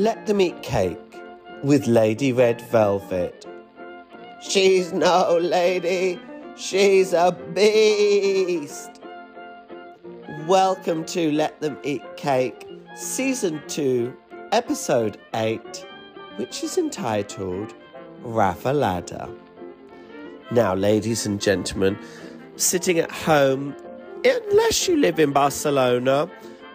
Let 0.00 0.24
them 0.24 0.40
eat 0.40 0.62
cake 0.62 1.20
with 1.62 1.86
Lady 1.86 2.32
Red 2.32 2.62
Velvet. 2.70 3.44
She's 4.40 4.94
no 4.94 5.36
lady, 5.36 6.18
she's 6.56 7.12
a 7.12 7.36
beast. 7.52 9.02
Welcome 10.46 11.04
to 11.04 11.30
Let 11.32 11.60
Them 11.60 11.76
Eat 11.82 12.02
Cake, 12.16 12.66
Season 12.96 13.60
2, 13.68 14.16
Episode 14.52 15.18
8, 15.34 15.84
which 16.36 16.64
is 16.64 16.78
entitled 16.78 17.74
Ravalada. 18.22 19.30
Now, 20.50 20.74
ladies 20.74 21.26
and 21.26 21.38
gentlemen, 21.38 21.98
sitting 22.56 22.98
at 22.98 23.10
home, 23.10 23.76
unless 24.24 24.88
you 24.88 24.96
live 24.96 25.20
in 25.20 25.32
Barcelona 25.32 26.26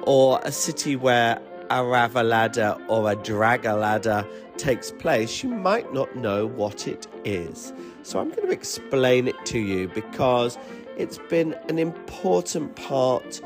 or 0.04 0.40
a 0.44 0.52
city 0.52 0.96
where 0.96 1.42
a 1.70 1.82
ravalada 1.82 2.82
or 2.88 3.12
a 3.12 3.16
dragalada 3.16 4.28
takes 4.58 4.92
place, 4.92 5.44
you 5.44 5.50
might 5.50 5.94
not 5.94 6.16
know 6.16 6.46
what 6.46 6.88
it 6.88 7.08
is. 7.24 7.74
So 8.04 8.20
I'm 8.20 8.30
going 8.30 8.48
to 8.48 8.54
explain 8.54 9.28
it 9.28 9.46
to 9.48 9.60
you 9.60 9.88
because 9.90 10.58
it's 10.98 11.18
been 11.30 11.54
an 11.68 11.80
important 11.80 12.76
part 12.76 13.42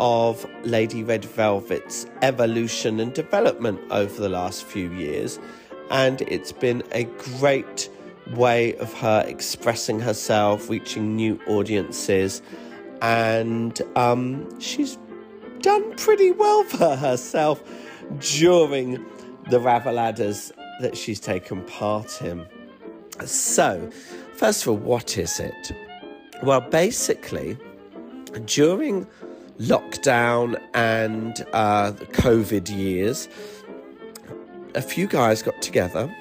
of 0.00 0.46
Lady 0.64 1.02
Red 1.02 1.24
Velvet's 1.24 2.06
evolution 2.22 3.00
and 3.00 3.12
development 3.12 3.80
over 3.90 4.20
the 4.20 4.28
last 4.28 4.64
few 4.64 4.92
years. 4.92 5.38
And 5.90 6.22
it's 6.22 6.52
been 6.52 6.82
a 6.92 7.04
great 7.04 7.88
way 8.34 8.74
of 8.76 8.92
her 8.94 9.24
expressing 9.26 10.00
herself, 10.00 10.68
reaching 10.68 11.16
new 11.16 11.40
audiences, 11.46 12.42
and 13.00 13.80
um, 13.96 14.60
she's 14.60 14.98
done 15.60 15.94
pretty 15.96 16.30
well 16.30 16.64
for 16.64 16.96
herself 16.96 17.62
during 18.20 19.04
the 19.50 19.58
Ravaladas 19.58 20.52
that 20.80 20.96
she's 20.96 21.20
taken 21.20 21.64
part 21.64 22.22
in. 22.22 22.46
So, 23.24 23.90
first 24.34 24.62
of 24.62 24.68
all, 24.68 24.76
what 24.76 25.18
is 25.18 25.40
it? 25.40 25.72
Well, 26.42 26.60
basically, 26.60 27.58
during 28.44 29.06
lockdown 29.58 30.60
and 30.74 31.44
uh, 31.52 31.92
COVID 32.12 32.74
years, 32.74 33.28
a 34.74 34.82
few 34.82 35.06
guys 35.06 35.42
got 35.42 35.60
together 35.60 36.14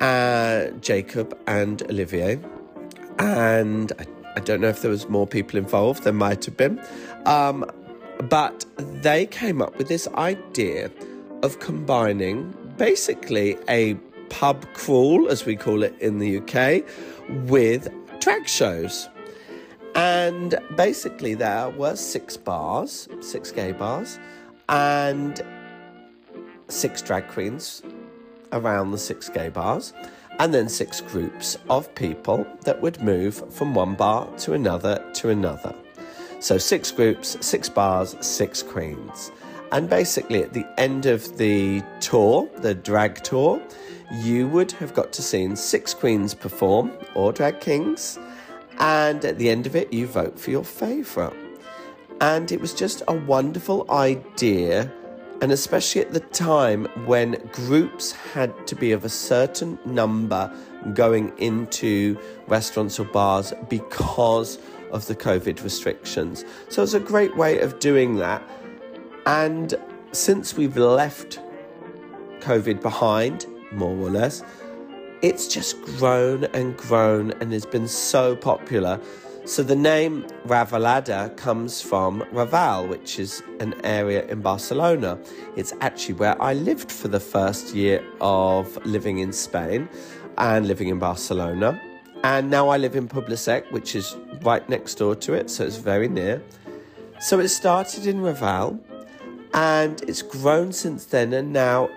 uh, 0.00 0.70
Jacob 0.80 1.38
and 1.46 1.82
Olivier. 1.82 2.38
And 3.18 3.92
I, 3.98 4.06
I, 4.36 4.40
don't 4.40 4.60
know 4.60 4.68
if 4.68 4.82
there 4.82 4.90
was 4.90 5.08
more 5.08 5.26
people 5.26 5.58
involved, 5.58 6.02
there 6.02 6.12
might 6.12 6.44
have 6.44 6.56
been. 6.56 6.84
Um, 7.26 7.70
but 8.28 8.64
they 8.76 9.26
came 9.26 9.60
up 9.60 9.76
with 9.76 9.88
this 9.88 10.08
idea 10.08 10.90
of 11.42 11.60
combining 11.60 12.54
basically 12.76 13.56
a 13.68 13.94
pub 14.30 14.66
crawl, 14.74 15.28
as 15.28 15.44
we 15.44 15.56
call 15.56 15.82
it 15.82 15.94
in 16.00 16.18
the 16.18 16.38
UK, 16.38 16.84
with 17.48 17.88
drag 18.20 18.48
shows. 18.48 19.08
And 19.94 20.58
basically, 20.76 21.34
there 21.34 21.70
were 21.70 21.96
six 21.96 22.36
bars, 22.36 23.08
six 23.20 23.52
gay 23.52 23.72
bars, 23.72 24.18
and 24.68 25.40
six 26.68 27.02
drag 27.02 27.28
queens 27.28 27.82
around 28.52 28.90
the 28.90 28.98
six 28.98 29.28
gay 29.28 29.48
bars, 29.48 29.92
and 30.38 30.52
then 30.52 30.68
six 30.68 31.00
groups 31.00 31.58
of 31.70 31.94
people 31.94 32.46
that 32.62 32.80
would 32.80 33.00
move 33.02 33.52
from 33.52 33.74
one 33.74 33.94
bar 33.94 34.28
to 34.38 34.52
another 34.52 35.04
to 35.14 35.28
another. 35.28 35.74
So, 36.44 36.58
six 36.58 36.90
groups, 36.90 37.38
six 37.40 37.70
bars, 37.70 38.14
six 38.20 38.62
queens. 38.62 39.32
And 39.72 39.88
basically, 39.88 40.42
at 40.42 40.52
the 40.52 40.66
end 40.76 41.06
of 41.06 41.38
the 41.38 41.82
tour, 42.00 42.50
the 42.58 42.74
drag 42.74 43.24
tour, 43.24 43.62
you 44.12 44.46
would 44.48 44.70
have 44.72 44.92
got 44.92 45.10
to 45.14 45.22
see 45.22 45.56
six 45.56 45.94
queens 45.94 46.34
perform 46.34 46.92
or 47.14 47.32
drag 47.32 47.60
kings. 47.60 48.18
And 48.78 49.24
at 49.24 49.38
the 49.38 49.48
end 49.48 49.64
of 49.64 49.74
it, 49.74 49.90
you 49.90 50.06
vote 50.06 50.38
for 50.38 50.50
your 50.50 50.64
favourite. 50.64 51.32
And 52.20 52.52
it 52.52 52.60
was 52.60 52.74
just 52.74 53.02
a 53.08 53.14
wonderful 53.14 53.90
idea 53.90 54.92
and 55.40 55.52
especially 55.52 56.00
at 56.00 56.12
the 56.12 56.20
time 56.20 56.86
when 57.06 57.32
groups 57.52 58.12
had 58.12 58.66
to 58.66 58.76
be 58.76 58.92
of 58.92 59.04
a 59.04 59.08
certain 59.08 59.78
number 59.84 60.50
going 60.94 61.36
into 61.38 62.18
restaurants 62.46 62.98
or 63.00 63.04
bars 63.04 63.52
because 63.68 64.58
of 64.94 65.06
the 65.06 65.14
COVID 65.14 65.62
restrictions. 65.62 66.44
So 66.70 66.82
it's 66.82 66.94
a 66.94 67.00
great 67.00 67.36
way 67.36 67.58
of 67.60 67.78
doing 67.78 68.16
that. 68.16 68.42
And 69.26 69.74
since 70.12 70.56
we've 70.56 70.76
left 70.76 71.40
COVID 72.40 72.80
behind, 72.80 73.46
more 73.72 73.96
or 73.96 74.10
less, 74.10 74.42
it's 75.20 75.48
just 75.48 75.80
grown 75.82 76.44
and 76.44 76.76
grown 76.76 77.32
and 77.40 77.52
has 77.52 77.66
been 77.66 77.88
so 77.88 78.36
popular 78.36 79.00
so 79.46 79.62
the 79.62 79.76
name 79.76 80.22
Ravalada 80.46 81.36
comes 81.36 81.82
from 81.82 82.22
Raval, 82.32 82.88
which 82.88 83.18
is 83.18 83.42
an 83.60 83.74
area 83.84 84.26
in 84.28 84.40
Barcelona. 84.40 85.18
It's 85.54 85.74
actually 85.82 86.14
where 86.14 86.40
I 86.40 86.54
lived 86.54 86.90
for 86.90 87.08
the 87.08 87.20
first 87.20 87.74
year 87.74 88.02
of 88.22 88.78
living 88.86 89.18
in 89.18 89.34
Spain 89.34 89.86
and 90.38 90.66
living 90.66 90.88
in 90.88 90.98
Barcelona. 90.98 91.78
And 92.24 92.48
now 92.48 92.70
I 92.70 92.78
live 92.78 92.96
in 92.96 93.06
Poble-sec, 93.06 93.70
which 93.70 93.94
is 93.94 94.16
right 94.40 94.66
next 94.68 94.94
door 94.94 95.14
to 95.14 95.34
it, 95.34 95.50
so 95.50 95.64
it's 95.64 95.76
very 95.76 96.08
near. 96.08 96.42
So 97.20 97.38
it 97.38 97.48
started 97.48 98.06
in 98.06 98.20
Raval 98.22 98.80
and 99.52 100.02
it's 100.08 100.22
grown 100.22 100.72
since 100.72 101.04
then, 101.04 101.34
and 101.34 101.52
now 101.52 101.90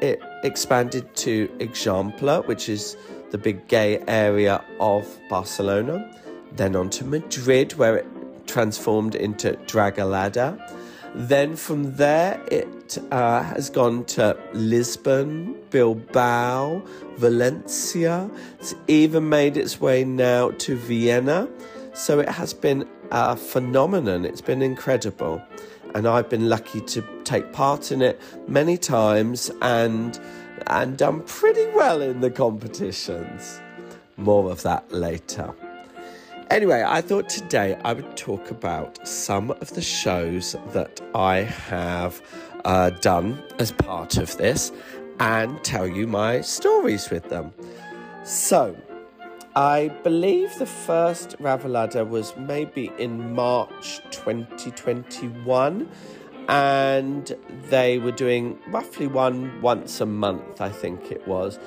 it 0.00 0.22
expanded 0.44 1.14
to 1.16 1.48
Eixample, 1.58 2.46
which 2.46 2.68
is 2.68 2.96
the 3.32 3.36
big 3.36 3.66
gay 3.66 3.98
area 4.06 4.64
of 4.78 5.06
Barcelona 5.28 6.08
then 6.52 6.76
on 6.76 6.88
to 6.90 7.04
Madrid, 7.04 7.72
where 7.72 7.96
it 7.96 8.06
transformed 8.46 9.14
into 9.16 9.54
Dragalada. 9.66 10.56
Then 11.14 11.56
from 11.56 11.96
there, 11.96 12.40
it 12.50 12.98
uh, 13.10 13.42
has 13.42 13.70
gone 13.70 14.04
to 14.04 14.36
Lisbon, 14.52 15.56
Bilbao, 15.74 16.84
Valencia. 17.16 18.30
It's 18.60 18.76
even 18.86 19.28
made 19.28 19.56
its 19.56 19.80
way 19.80 20.04
now 20.04 20.50
to 20.50 20.76
Vienna. 20.76 21.48
So 21.94 22.20
it 22.20 22.28
has 22.28 22.54
been 22.54 22.88
a 23.10 23.36
phenomenon. 23.36 24.24
It's 24.24 24.40
been 24.40 24.62
incredible. 24.62 25.42
And 25.96 26.06
I've 26.06 26.28
been 26.28 26.48
lucky 26.48 26.80
to 26.80 27.02
take 27.24 27.52
part 27.52 27.90
in 27.90 28.02
it 28.02 28.20
many 28.46 28.76
times 28.76 29.50
and, 29.62 30.16
and 30.68 30.96
done 30.96 31.22
pretty 31.22 31.66
well 31.74 32.00
in 32.00 32.20
the 32.20 32.30
competitions. 32.30 33.60
More 34.16 34.52
of 34.52 34.62
that 34.62 34.92
later. 34.92 35.52
Anyway, 36.50 36.84
I 36.86 37.00
thought 37.00 37.28
today 37.28 37.76
I 37.84 37.94
would 37.94 38.16
talk 38.16 38.52
about 38.52 39.04
some 39.08 39.50
of 39.50 39.74
the 39.74 39.82
shows 39.82 40.54
that 40.72 41.00
I 41.16 41.38
have 41.38 42.22
uh, 42.64 42.90
done 42.90 43.42
as 43.58 43.72
part 43.72 44.16
of 44.16 44.36
this 44.36 44.72
and 45.20 45.62
tell 45.64 45.86
you 45.86 46.06
my 46.06 46.40
stories 46.40 47.10
with 47.10 47.28
them. 47.28 47.52
So, 48.24 48.76
I 49.56 49.88
believe 50.02 50.58
the 50.58 50.66
first 50.66 51.38
Ravalada 51.38 52.08
was 52.08 52.36
maybe 52.36 52.90
in 52.98 53.34
March 53.34 54.00
2021, 54.10 55.88
and 56.48 57.36
they 57.70 57.98
were 57.98 58.12
doing 58.12 58.58
roughly 58.68 59.06
one 59.06 59.60
once 59.60 60.00
a 60.00 60.06
month, 60.06 60.60
I 60.60 60.70
think 60.70 61.12
it 61.12 61.26
was. 61.28 61.58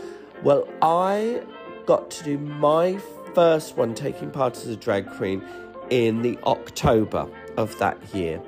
Well, 0.44 0.68
I 0.82 1.42
got 1.86 2.12
to 2.12 2.24
do 2.24 2.38
my 2.38 3.00
first 3.34 3.78
one 3.78 3.96
taking 3.96 4.32
part 4.32 4.58
as 4.58 4.68
a 4.68 4.76
drag 4.76 5.10
queen 5.16 5.42
in 5.90 6.22
the 6.22 6.38
October 6.44 7.28
of 7.56 7.78
that 7.80 7.98
year. 8.14 8.42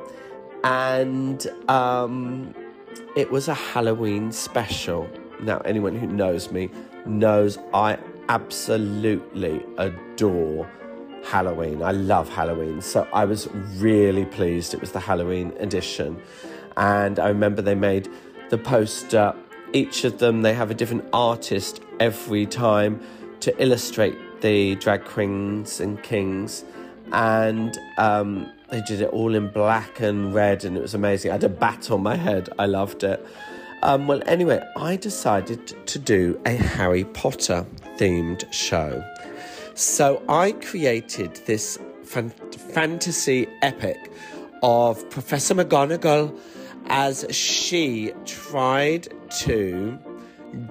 And 0.63 1.47
um, 1.69 2.53
it 3.15 3.31
was 3.31 3.47
a 3.47 3.53
Halloween 3.53 4.31
special. 4.31 5.09
Now, 5.41 5.59
anyone 5.59 5.95
who 5.95 6.07
knows 6.07 6.51
me 6.51 6.69
knows 7.05 7.57
I 7.73 7.97
absolutely 8.27 9.65
adore 9.77 10.69
Halloween. 11.23 11.81
I 11.81 11.91
love 11.91 12.29
Halloween. 12.29 12.81
So 12.81 13.07
I 13.13 13.25
was 13.25 13.47
really 13.77 14.25
pleased 14.25 14.73
it 14.73 14.81
was 14.81 14.91
the 14.91 14.99
Halloween 14.99 15.53
edition. 15.59 16.21
And 16.77 17.19
I 17.19 17.27
remember 17.27 17.61
they 17.61 17.75
made 17.75 18.09
the 18.49 18.57
poster, 18.57 19.35
each 19.73 20.03
of 20.03 20.17
them, 20.19 20.41
they 20.41 20.53
have 20.53 20.71
a 20.71 20.73
different 20.73 21.05
artist 21.13 21.81
every 21.99 22.45
time 22.45 23.01
to 23.41 23.61
illustrate 23.61 24.17
the 24.41 24.75
drag 24.75 25.05
queens 25.05 25.79
and 25.79 26.01
kings, 26.01 26.63
and 27.11 27.77
um, 27.97 28.51
they 28.71 28.81
did 28.81 29.01
it 29.01 29.09
all 29.09 29.35
in 29.35 29.49
black 29.49 29.99
and 29.99 30.33
red, 30.33 30.63
and 30.63 30.77
it 30.77 30.81
was 30.81 30.93
amazing. 30.93 31.31
I 31.31 31.35
had 31.35 31.43
a 31.43 31.49
bat 31.49 31.89
on 31.89 32.03
my 32.03 32.15
head. 32.15 32.49
I 32.59 32.65
loved 32.65 33.03
it. 33.03 33.25
Um, 33.81 34.07
well, 34.07 34.21
anyway, 34.25 34.61
I 34.77 34.95
decided 34.95 35.67
to 35.87 35.99
do 35.99 36.39
a 36.45 36.51
Harry 36.51 37.05
Potter 37.05 37.65
themed 37.97 38.51
show. 38.53 39.03
So 39.73 40.21
I 40.27 40.51
created 40.51 41.35
this 41.45 41.79
fan- 42.03 42.33
fantasy 42.73 43.47
epic 43.61 44.11
of 44.61 45.09
Professor 45.09 45.55
McGonagall 45.55 46.37
as 46.87 47.25
she 47.29 48.11
tried 48.25 49.07
to 49.39 49.97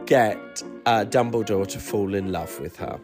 get 0.05 0.63
uh, 0.87 1.05
Dumbledore 1.05 1.67
to 1.69 1.79
fall 1.79 2.15
in 2.15 2.33
love 2.33 2.61
with 2.61 2.77
her. 2.77 3.01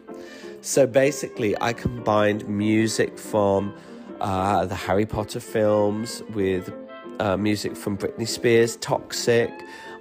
So 0.61 0.85
basically, 0.85 1.55
I 1.61 1.73
combined 1.73 2.47
music 2.47 3.17
from 3.17 3.75
uh, 4.21 4.65
the 4.65 4.75
Harry 4.75 5.05
Potter 5.05 5.39
films 5.39 6.23
with 6.33 6.73
uh, 7.19 7.37
music 7.37 7.75
from 7.75 7.97
Britney 7.97 8.27
Spears, 8.27 8.75
Toxic. 8.77 9.51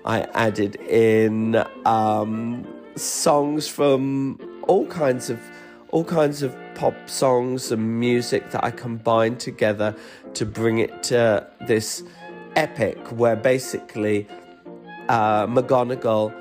I 0.04 0.22
added 0.34 0.76
in 0.76 1.64
um, 1.86 2.66
songs 2.96 3.68
from 3.68 4.38
all 4.68 4.86
kinds 4.86 5.30
of 5.30 5.40
all 5.90 6.04
kinds 6.04 6.42
of 6.42 6.56
pop 6.74 6.94
songs 7.08 7.70
and 7.70 8.00
music 8.00 8.50
that 8.50 8.64
I 8.64 8.72
combined 8.72 9.38
together 9.38 9.94
to 10.34 10.44
bring 10.44 10.78
it 10.78 11.04
to 11.04 11.48
this 11.68 12.02
epic 12.56 12.98
where 13.12 13.36
basically 13.36 14.26
uh, 15.08 15.46
McGonagall 15.46 16.34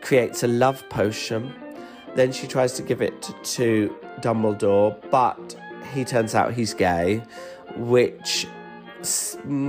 creates 0.00 0.44
a 0.44 0.48
love 0.48 0.88
potion. 0.90 1.52
Then 2.14 2.30
she 2.30 2.46
tries 2.46 2.74
to 2.74 2.82
give 2.82 3.02
it 3.02 3.20
to 3.56 3.96
Dumbledore, 4.20 4.96
but 5.10 5.57
he 5.92 6.04
turns 6.04 6.34
out 6.34 6.54
he's 6.54 6.74
gay, 6.74 7.22
which 7.76 8.46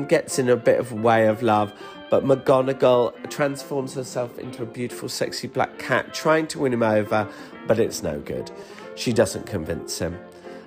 gets 0.08 0.40
in 0.40 0.50
a 0.50 0.56
bit 0.56 0.80
of 0.80 0.92
way 0.94 1.28
of 1.28 1.44
love. 1.44 1.74
But 2.10 2.24
McGonagall 2.24 3.30
transforms 3.30 3.94
herself 3.94 4.40
into 4.40 4.64
a 4.64 4.66
beautiful, 4.66 5.10
sexy 5.10 5.48
black 5.48 5.78
cat, 5.78 6.14
trying 6.14 6.48
to 6.48 6.60
win 6.60 6.74
him 6.74 6.82
over, 6.82 7.28
but 7.68 7.80
it's 7.80 8.02
no 8.02 8.20
good. 8.20 8.50
She 8.96 9.14
doesn't 9.14 9.46
convince 9.46 10.00
him. 10.00 10.18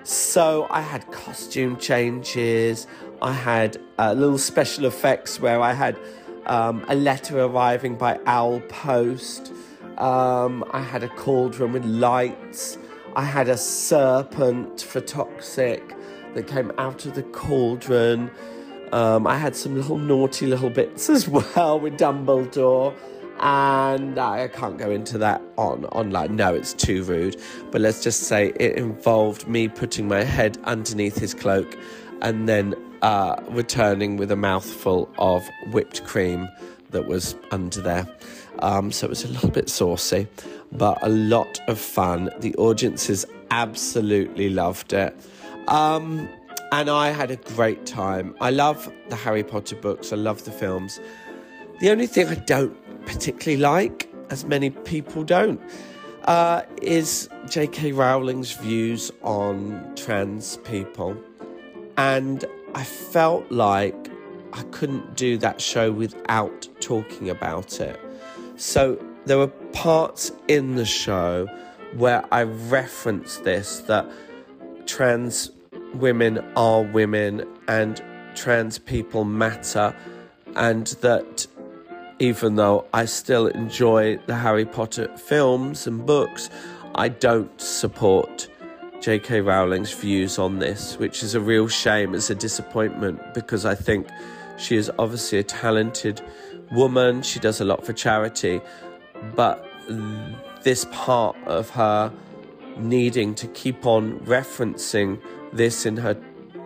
So 0.04 0.66
I 0.70 0.81
had 0.81 1.10
costume 1.10 1.76
changes. 1.76 2.87
I 3.20 3.32
had 3.32 3.78
uh, 3.98 4.12
little 4.12 4.38
special 4.38 4.84
effects 4.84 5.40
where 5.40 5.60
I 5.60 5.72
had 5.72 5.98
um, 6.46 6.84
a 6.88 6.94
letter 6.94 7.40
arriving 7.40 7.96
by 7.96 8.19
owl 8.26 8.60
post. 8.69 9.52
Um, 9.98 10.64
I 10.72 10.81
had 10.81 11.02
a 11.02 11.08
cauldron 11.08 11.72
with 11.72 11.84
lights. 11.84 12.78
I 13.14 13.25
had 13.25 13.49
a 13.49 13.59
serpent 13.59 14.81
for 14.81 15.00
toxic 15.00 15.94
that 16.35 16.47
came 16.47 16.73
out 16.79 17.05
of 17.05 17.14
the 17.14 17.23
cauldron. 17.23 18.31
Um, 18.93 19.26
I 19.26 19.37
had 19.37 19.55
some 19.55 19.75
little 19.75 19.99
naughty 19.99 20.47
little 20.47 20.70
bits 20.70 21.11
as 21.17 21.29
well 21.29 21.79
with 21.79 21.99
Dumbledore. 21.99 22.94
And 23.41 24.19
I 24.19 24.49
can't 24.49 24.79
go 24.79 24.91
into 24.91 25.19
that 25.19 25.43
on 25.59 25.85
online. 25.87 26.37
No, 26.37 26.55
it's 26.55 26.73
too 26.73 27.03
rude. 27.03 27.37
But 27.70 27.81
let's 27.81 28.03
just 28.03 28.25
say 28.25 28.53
it 28.59 28.76
involved 28.76 29.47
me 29.47 29.69
putting 29.69 30.08
my 30.08 30.23
head 30.23 30.56
underneath 30.65 31.19
his 31.19 31.35
cloak 31.35 31.76
and 32.23 32.49
then 32.49 32.75
uh, 33.03 33.43
returning 33.50 34.17
with 34.17 34.31
a 34.31 34.37
mouthful 34.37 35.11
of 35.19 35.47
whipped 35.73 36.05
cream 36.05 36.49
that 36.91 37.06
was 37.06 37.35
under 37.50 37.81
there. 37.81 38.06
Um, 38.61 38.93
so 38.93 39.06
it 39.06 39.11
was 39.11 39.25
a 39.25 39.29
little 39.29 39.50
bit 39.50 39.69
saucy, 39.69 40.29
but 40.72 40.98
a 41.02 41.08
lot 41.08 41.60
of 41.69 41.78
fun. 41.78 42.30
The 42.40 42.54
audiences 42.56 43.26
absolutely 43.50 44.48
loved 44.48 44.92
it. 44.92 45.14
Um, 45.69 46.28
and 46.72 46.88
I 46.88 47.10
had 47.10 47.30
a 47.30 47.36
great 47.36 47.84
time. 47.86 48.34
I 48.40 48.50
love 48.50 48.90
the 49.08 49.16
Harry 49.16 49.44
Potter 49.44 49.76
books, 49.76 50.12
I 50.12 50.16
love 50.16 50.44
the 50.44 50.50
films. 50.50 51.00
The 51.80 51.90
only 51.90 52.06
thing 52.06 52.28
I 52.28 52.36
don't 52.36 52.76
particularly 53.06 53.60
like, 53.60 54.08
as 54.30 54.44
many 54.44 54.70
people 54.70 55.24
don't, 55.24 55.60
uh, 56.24 56.62
is 56.80 57.28
J.K. 57.48 57.92
Rowling's 57.92 58.52
views 58.52 59.10
on 59.22 59.92
trans 59.96 60.56
people. 60.58 61.16
And 61.96 62.44
I 62.74 62.84
felt 62.84 63.50
like 63.50 64.10
I 64.52 64.62
couldn't 64.70 65.16
do 65.16 65.36
that 65.38 65.60
show 65.60 65.90
without 65.90 66.69
talking 66.80 67.28
about 67.28 67.80
it. 67.80 68.00
So 68.56 68.98
there 69.26 69.38
were 69.38 69.52
parts 69.72 70.32
in 70.48 70.76
the 70.76 70.84
show 70.84 71.46
where 71.96 72.24
I 72.32 72.42
reference 72.42 73.38
this 73.38 73.80
that 73.80 74.08
trans 74.86 75.50
women 75.94 76.38
are 76.56 76.82
women 76.82 77.46
and 77.69 78.02
trans 78.34 78.78
people 78.78 79.24
matter, 79.24 79.94
and 80.56 80.86
that 81.00 81.46
even 82.19 82.56
though 82.56 82.86
I 82.94 83.04
still 83.04 83.48
enjoy 83.48 84.19
the 84.26 84.36
Harry 84.36 84.64
Potter 84.64 85.08
films 85.16 85.86
and 85.86 86.06
books, 86.06 86.50
I 86.94 87.08
don't 87.08 87.60
support 87.60 88.48
J.K. 89.00 89.40
Rowling's 89.40 89.92
views 89.92 90.38
on 90.38 90.60
this, 90.60 90.96
which 90.98 91.22
is 91.22 91.34
a 91.34 91.40
real 91.40 91.69
shame. 91.69 92.14
It's 92.14 92.30
a 92.30 92.34
disappointment 92.34 93.34
because 93.34 93.64
I 93.64 93.74
think 93.74 94.06
she 94.56 94.76
is 94.76 94.90
obviously 94.98 95.38
a 95.38 95.42
talented 95.42 96.22
woman. 96.70 97.22
She 97.22 97.40
does 97.40 97.60
a 97.60 97.64
lot 97.64 97.84
for 97.84 97.92
charity, 97.92 98.60
but 99.34 99.69
this 100.62 100.86
part 100.92 101.36
of 101.46 101.70
her 101.70 102.12
needing 102.76 103.34
to 103.34 103.46
keep 103.48 103.86
on 103.86 104.19
referencing 104.20 105.20
this 105.52 105.84
in 105.84 105.96
her 105.96 106.14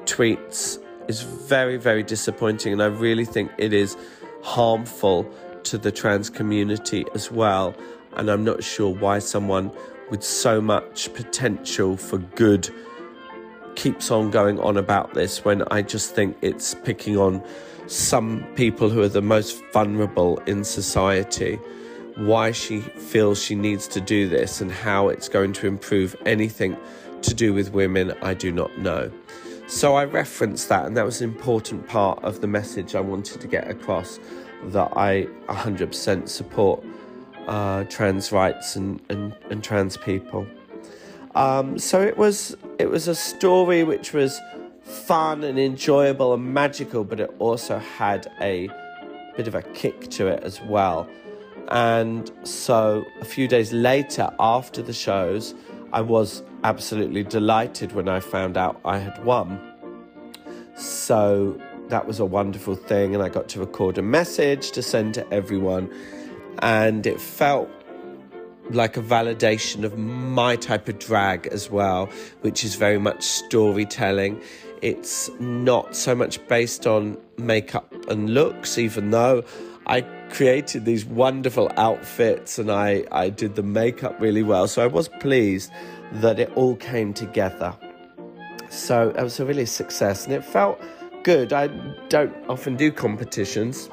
tweets 0.04 0.78
is 1.08 1.22
very, 1.22 1.76
very 1.76 2.02
disappointing. 2.02 2.72
And 2.72 2.82
I 2.82 2.86
really 2.86 3.24
think 3.24 3.50
it 3.58 3.72
is 3.72 3.96
harmful 4.42 5.30
to 5.64 5.78
the 5.78 5.90
trans 5.90 6.30
community 6.30 7.04
as 7.14 7.30
well. 7.30 7.74
And 8.16 8.30
I'm 8.30 8.44
not 8.44 8.62
sure 8.62 8.94
why 8.94 9.18
someone 9.18 9.70
with 10.10 10.22
so 10.22 10.60
much 10.60 11.12
potential 11.14 11.96
for 11.96 12.18
good 12.18 12.68
keeps 13.74 14.10
on 14.10 14.30
going 14.30 14.58
on 14.60 14.76
about 14.76 15.14
this 15.14 15.44
when 15.44 15.62
I 15.70 15.82
just 15.82 16.14
think 16.14 16.36
it's 16.40 16.74
picking 16.74 17.18
on 17.18 17.42
some 17.88 18.44
people 18.54 18.88
who 18.88 19.02
are 19.02 19.08
the 19.08 19.22
most 19.22 19.62
vulnerable 19.72 20.38
in 20.46 20.64
society. 20.64 21.58
Why 22.16 22.50
she 22.50 22.80
feels 22.80 23.42
she 23.42 23.54
needs 23.54 23.86
to 23.88 24.00
do 24.00 24.28
this 24.28 24.60
and 24.60 24.72
how 24.72 25.08
it's 25.08 25.28
going 25.28 25.52
to 25.54 25.66
improve 25.66 26.16
anything 26.24 26.76
to 27.22 27.34
do 27.34 27.52
with 27.52 27.72
women, 27.72 28.14
I 28.22 28.34
do 28.34 28.50
not 28.50 28.76
know. 28.78 29.10
So 29.66 29.96
I 29.96 30.04
referenced 30.04 30.68
that, 30.68 30.86
and 30.86 30.96
that 30.96 31.04
was 31.04 31.20
an 31.20 31.28
important 31.28 31.88
part 31.88 32.22
of 32.22 32.40
the 32.40 32.46
message 32.46 32.94
I 32.94 33.00
wanted 33.00 33.40
to 33.40 33.48
get 33.48 33.68
across 33.68 34.20
that 34.66 34.92
I 34.96 35.26
100% 35.48 36.28
support 36.28 36.84
uh, 37.46 37.84
trans 37.84 38.32
rights 38.32 38.76
and, 38.76 39.00
and, 39.08 39.34
and 39.50 39.62
trans 39.62 39.96
people. 39.96 40.46
Um, 41.34 41.78
so 41.78 42.00
it 42.00 42.16
was 42.16 42.56
it 42.78 42.88
was 42.88 43.08
a 43.08 43.14
story 43.14 43.84
which 43.84 44.14
was 44.14 44.40
fun 44.82 45.44
and 45.44 45.58
enjoyable 45.58 46.32
and 46.32 46.54
magical, 46.54 47.04
but 47.04 47.20
it 47.20 47.34
also 47.38 47.78
had 47.78 48.32
a 48.40 48.70
bit 49.36 49.46
of 49.46 49.54
a 49.54 49.62
kick 49.62 50.08
to 50.12 50.28
it 50.28 50.42
as 50.42 50.62
well. 50.62 51.08
And 51.68 52.30
so 52.44 53.04
a 53.20 53.24
few 53.24 53.48
days 53.48 53.72
later, 53.72 54.30
after 54.38 54.82
the 54.82 54.92
shows, 54.92 55.54
I 55.92 56.00
was 56.00 56.42
absolutely 56.64 57.22
delighted 57.22 57.92
when 57.92 58.08
I 58.08 58.20
found 58.20 58.56
out 58.56 58.80
I 58.84 58.98
had 58.98 59.24
won. 59.24 59.60
So 60.76 61.60
that 61.88 62.06
was 62.06 62.20
a 62.20 62.24
wonderful 62.24 62.74
thing, 62.74 63.14
and 63.14 63.22
I 63.22 63.28
got 63.28 63.48
to 63.50 63.60
record 63.60 63.98
a 63.98 64.02
message 64.02 64.72
to 64.72 64.82
send 64.82 65.14
to 65.14 65.32
everyone 65.32 65.90
and 66.60 67.06
it 67.06 67.20
felt 67.20 67.68
like 68.70 68.96
a 68.96 69.02
validation 69.02 69.84
of 69.84 69.96
my 69.96 70.56
type 70.56 70.88
of 70.88 70.98
drag 70.98 71.46
as 71.48 71.70
well, 71.70 72.06
which 72.40 72.64
is 72.64 72.74
very 72.74 72.98
much 72.98 73.22
storytelling. 73.22 74.40
It's 74.82 75.30
not 75.38 75.94
so 75.94 76.14
much 76.14 76.44
based 76.48 76.86
on 76.86 77.16
makeup 77.38 77.94
and 78.08 78.30
looks, 78.30 78.76
even 78.78 79.10
though 79.10 79.44
I 79.86 80.00
created 80.30 80.84
these 80.84 81.04
wonderful 81.04 81.70
outfits 81.76 82.58
and 82.58 82.70
I, 82.70 83.04
I 83.12 83.30
did 83.30 83.54
the 83.54 83.62
makeup 83.62 84.20
really 84.20 84.42
well. 84.42 84.68
So 84.68 84.82
I 84.82 84.86
was 84.86 85.08
pleased 85.08 85.70
that 86.12 86.38
it 86.38 86.50
all 86.54 86.76
came 86.76 87.12
together. 87.14 87.74
So 88.68 89.10
it 89.10 89.22
was 89.22 89.40
a 89.40 89.44
really 89.44 89.66
success 89.66 90.24
and 90.24 90.34
it 90.34 90.44
felt 90.44 90.80
good. 91.22 91.52
I 91.52 91.68
don't 92.08 92.34
often 92.48 92.76
do 92.76 92.92
competitions 92.92 93.88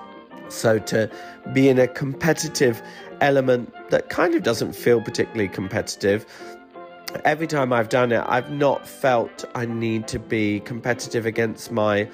so 0.53 0.79
to 0.79 1.09
be 1.51 1.67
in 1.67 1.79
a 1.79 1.87
competitive 1.87 2.81
element 3.21 3.73
that 3.89 4.09
kind 4.09 4.35
of 4.35 4.43
doesn't 4.43 4.73
feel 4.73 5.01
particularly 5.01 5.47
competitive, 5.47 6.25
every 7.25 7.47
time 7.47 7.73
I've 7.73 7.89
done 7.89 8.11
it, 8.11 8.23
I've 8.27 8.51
not 8.51 8.87
felt 8.87 9.45
I 9.55 9.65
need 9.65 10.07
to 10.09 10.19
be 10.19 10.59
competitive 10.61 11.25
against 11.25 11.71
my 11.71 12.07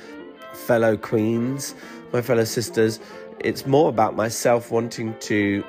fellow 0.54 0.98
queens, 0.98 1.76
my 2.14 2.22
fellow 2.22 2.46
sisters. 2.46 3.00
It's 3.42 3.66
more 3.66 3.90
about 3.90 4.16
myself 4.16 4.72
wanting 4.72 5.16
to 5.22 5.64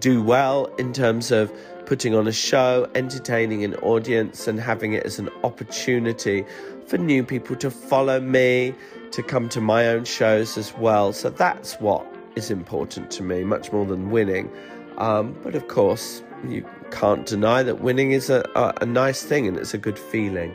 do 0.00 0.22
well 0.22 0.66
in 0.78 0.92
terms 0.92 1.30
of 1.30 1.52
putting 1.86 2.14
on 2.14 2.26
a 2.26 2.32
show, 2.32 2.88
entertaining 2.94 3.64
an 3.64 3.74
audience, 3.76 4.46
and 4.48 4.58
having 4.60 4.94
it 4.94 5.04
as 5.04 5.18
an 5.18 5.28
opportunity 5.44 6.44
for 6.86 6.98
new 6.98 7.22
people 7.22 7.56
to 7.56 7.70
follow 7.70 8.20
me, 8.20 8.74
to 9.10 9.22
come 9.22 9.48
to 9.50 9.60
my 9.60 9.86
own 9.86 10.04
shows 10.04 10.56
as 10.56 10.74
well. 10.76 11.12
So 11.12 11.30
that's 11.30 11.74
what 11.74 12.06
is 12.36 12.50
important 12.50 13.10
to 13.12 13.22
me, 13.22 13.44
much 13.44 13.72
more 13.72 13.86
than 13.86 14.10
winning. 14.10 14.50
Um, 14.96 15.36
but 15.42 15.54
of 15.54 15.68
course, 15.68 16.22
you 16.46 16.66
can't 16.90 17.26
deny 17.26 17.62
that 17.62 17.80
winning 17.80 18.12
is 18.12 18.30
a, 18.30 18.48
a, 18.54 18.74
a 18.82 18.86
nice 18.86 19.22
thing 19.22 19.46
and 19.46 19.56
it's 19.56 19.74
a 19.74 19.78
good 19.78 19.98
feeling. 19.98 20.52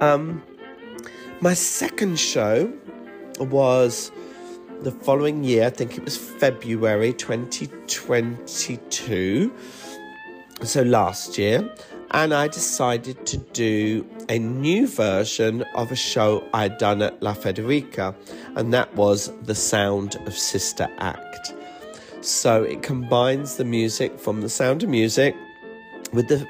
Um, 0.00 0.42
My 1.40 1.54
second 1.54 2.18
show 2.18 2.72
was 3.40 4.12
the 4.82 4.92
following 4.92 5.44
year, 5.44 5.66
I 5.66 5.70
think 5.70 5.98
it 5.98 6.04
was 6.04 6.16
February 6.16 7.12
2022, 7.12 9.52
so 10.62 10.82
last 10.82 11.38
year, 11.38 11.68
and 12.12 12.32
I 12.32 12.48
decided 12.48 13.26
to 13.26 13.36
do 13.38 14.06
a 14.28 14.38
new 14.38 14.86
version 14.86 15.62
of 15.74 15.90
a 15.90 15.96
show 15.96 16.48
I'd 16.54 16.78
done 16.78 17.02
at 17.02 17.20
La 17.22 17.34
Federica, 17.34 18.14
and 18.54 18.72
that 18.72 18.94
was 18.94 19.32
The 19.42 19.54
Sound 19.54 20.16
of 20.26 20.34
Sister 20.34 20.88
Act. 20.98 21.52
So 22.20 22.62
it 22.62 22.82
combines 22.82 23.56
the 23.56 23.64
music 23.64 24.18
from 24.18 24.40
The 24.40 24.48
Sound 24.48 24.82
of 24.82 24.88
Music 24.88 25.36
with 26.12 26.28
the 26.28 26.46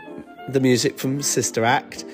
the 0.49 0.61
music 0.61 0.99
from 0.99 1.21
Sister 1.21 1.65
Act 1.65 2.05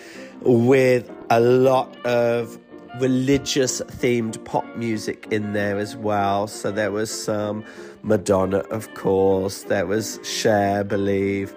with 0.43 1.11
a 1.31 1.41
lot 1.41 1.97
of 2.05 2.59
religious 3.01 3.81
themed 3.81 4.43
pop 4.45 4.65
music 4.77 5.27
in 5.31 5.53
there 5.53 5.79
as 5.79 5.97
well. 5.97 6.47
So 6.47 6.71
there 6.71 6.93
was 6.93 7.11
some 7.11 7.65
Madonna, 8.03 8.59
of 8.71 8.93
course, 8.95 9.65
there 9.65 9.87
was 9.87 10.21
Cher, 10.23 10.85
Believe. 10.85 11.55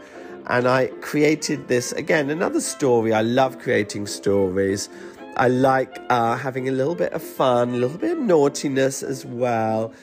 And 0.48 0.68
I 0.68 0.88
created 1.02 1.68
this 1.68 1.92
again, 1.92 2.30
another 2.30 2.62
story. 2.62 3.14
I 3.14 3.22
love 3.22 3.60
creating 3.60 4.08
stories. 4.08 4.90
I 5.36 5.50
like 5.50 6.00
uh, 6.10 6.38
having 6.38 6.68
a 6.70 6.72
little 6.72 6.96
bit 6.96 7.14
of 7.14 7.22
fun, 7.22 7.70
a 7.70 7.78
little 7.78 7.98
bit 7.98 8.14
of 8.14 8.20
naughtiness 8.20 9.04
as 9.04 9.26
well. 9.26 9.94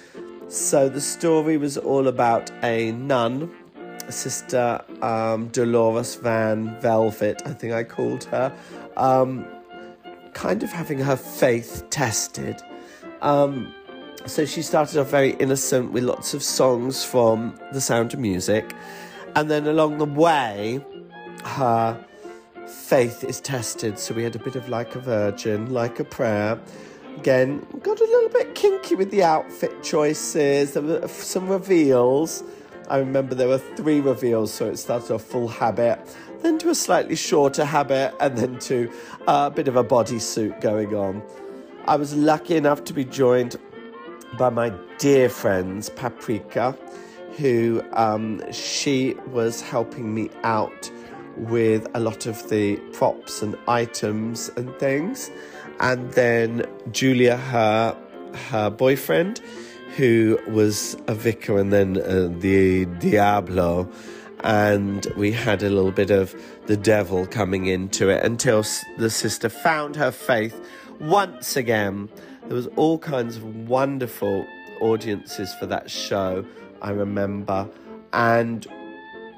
So 0.49 0.89
the 0.89 1.01
story 1.01 1.57
was 1.57 1.79
all 1.79 2.07
about 2.07 2.51
a 2.63 2.93
nun, 2.93 3.51
Sister 4.11 4.85
um, 5.03 5.49
Dolores 5.49 6.17
Van 6.17 6.79
Velvet, 6.81 7.43
I 7.47 7.55
think 7.55 7.73
I 7.73 7.83
called 7.83 8.25
her. 8.25 8.55
Um, 8.97 9.47
kind 10.35 10.63
of 10.63 10.71
having 10.71 10.99
her 10.99 11.17
faith 11.17 11.85
tested. 11.91 12.61
Um, 13.23 13.73
so 14.27 14.45
she 14.45 14.63
started 14.63 14.99
off 14.99 15.11
very 15.11 15.33
innocent 15.35 15.93
with 15.93 16.05
lots 16.05 16.35
of 16.35 16.43
songs 16.43 17.05
from 17.05 17.59
The 17.73 17.81
Sound 17.81 18.13
of 18.13 18.21
Music. 18.21 18.75
And 19.37 19.51
then 19.51 19.67
along 19.67 19.99
the 19.99 20.05
way, 20.05 20.85
her 21.45 22.05
faith 22.67 23.25
is 23.25 23.41
tested. 23.41 23.99
So 23.99 24.15
we 24.15 24.23
had 24.23 24.35
a 24.35 24.39
bit 24.39 24.57
of 24.57 24.69
like 24.69 24.95
a 24.95 25.01
virgin, 25.01 25.73
like 25.73 26.01
a 26.01 26.05
prayer. 26.05 26.59
Again, 27.17 27.67
got 27.83 28.01
a 28.01 28.05
little 28.05 28.29
bit 28.31 28.55
kinky 28.55 28.95
with 28.95 29.11
the 29.11 29.23
outfit 29.23 29.83
choices. 29.83 30.73
There 30.73 30.83
were 30.83 31.07
some 31.09 31.49
reveals. 31.49 32.43
I 32.89 32.99
remember 32.99 33.35
there 33.35 33.49
were 33.49 33.59
three 33.77 34.01
reveals, 34.01 34.53
so 34.53 34.67
it 34.67 34.77
started 34.79 35.13
off 35.15 35.23
full 35.23 35.49
habit 35.49 35.99
then 36.45 36.59
to 36.59 36.69
a 36.69 36.75
slightly 36.75 37.17
shorter 37.17 37.65
habit, 37.65 38.15
and 38.21 38.37
then 38.37 38.59
to 38.59 38.91
a 39.27 39.51
bit 39.51 39.67
of 39.67 39.77
a 39.77 39.83
bodysuit 39.83 40.61
going 40.61 40.95
on. 40.95 41.23
I 41.87 41.97
was 41.97 42.15
lucky 42.15 42.57
enough 42.57 42.85
to 42.85 42.93
be 42.93 43.05
joined 43.05 43.57
by 44.39 44.51
my 44.51 44.73
dear 44.99 45.29
friends 45.29 45.89
Paprika, 45.89 46.77
who 47.39 47.83
um, 47.95 48.43
she 48.53 49.15
was 49.29 49.63
helping 49.63 50.15
me 50.15 50.31
out 50.43 50.91
with 51.37 51.87
a 51.95 52.01
lot 52.01 52.27
of 52.27 52.49
the 52.51 52.77
props 52.93 53.43
and 53.43 53.57
items 53.67 54.51
and 54.57 54.73
things. 54.79 55.31
And 55.81 56.13
then 56.13 56.67
Julia, 56.93 57.39
her 57.39 57.97
her 58.51 58.69
boyfriend, 58.69 59.41
who 59.97 60.39
was 60.49 60.97
a 61.07 61.15
vicar 61.15 61.59
and 61.59 61.73
then 61.73 61.99
uh, 61.99 62.29
the 62.39 62.85
Diablo 62.85 63.89
and 64.45 65.07
we 65.17 65.33
had 65.33 65.63
a 65.63 65.71
little 65.71 65.91
bit 65.91 66.11
of 66.11 66.35
the 66.67 66.77
devil 66.77 67.27
coming 67.27 67.65
into 67.65 68.11
it 68.11 68.23
until 68.23 68.63
the 68.99 69.09
sister 69.09 69.49
found 69.49 69.97
her 69.97 70.11
faith 70.11 70.63
once 71.01 71.57
again. 71.57 72.11
There 72.47 72.55
was 72.55 72.67
all 72.77 72.99
kinds 72.99 73.39
of 73.39 73.69
wonderful 73.69 74.47
audiences 74.83 75.53
for 75.55 75.65
that 75.67 75.91
show, 75.91 76.45
I 76.83 76.91
remember, 76.91 77.67
and 78.13 78.67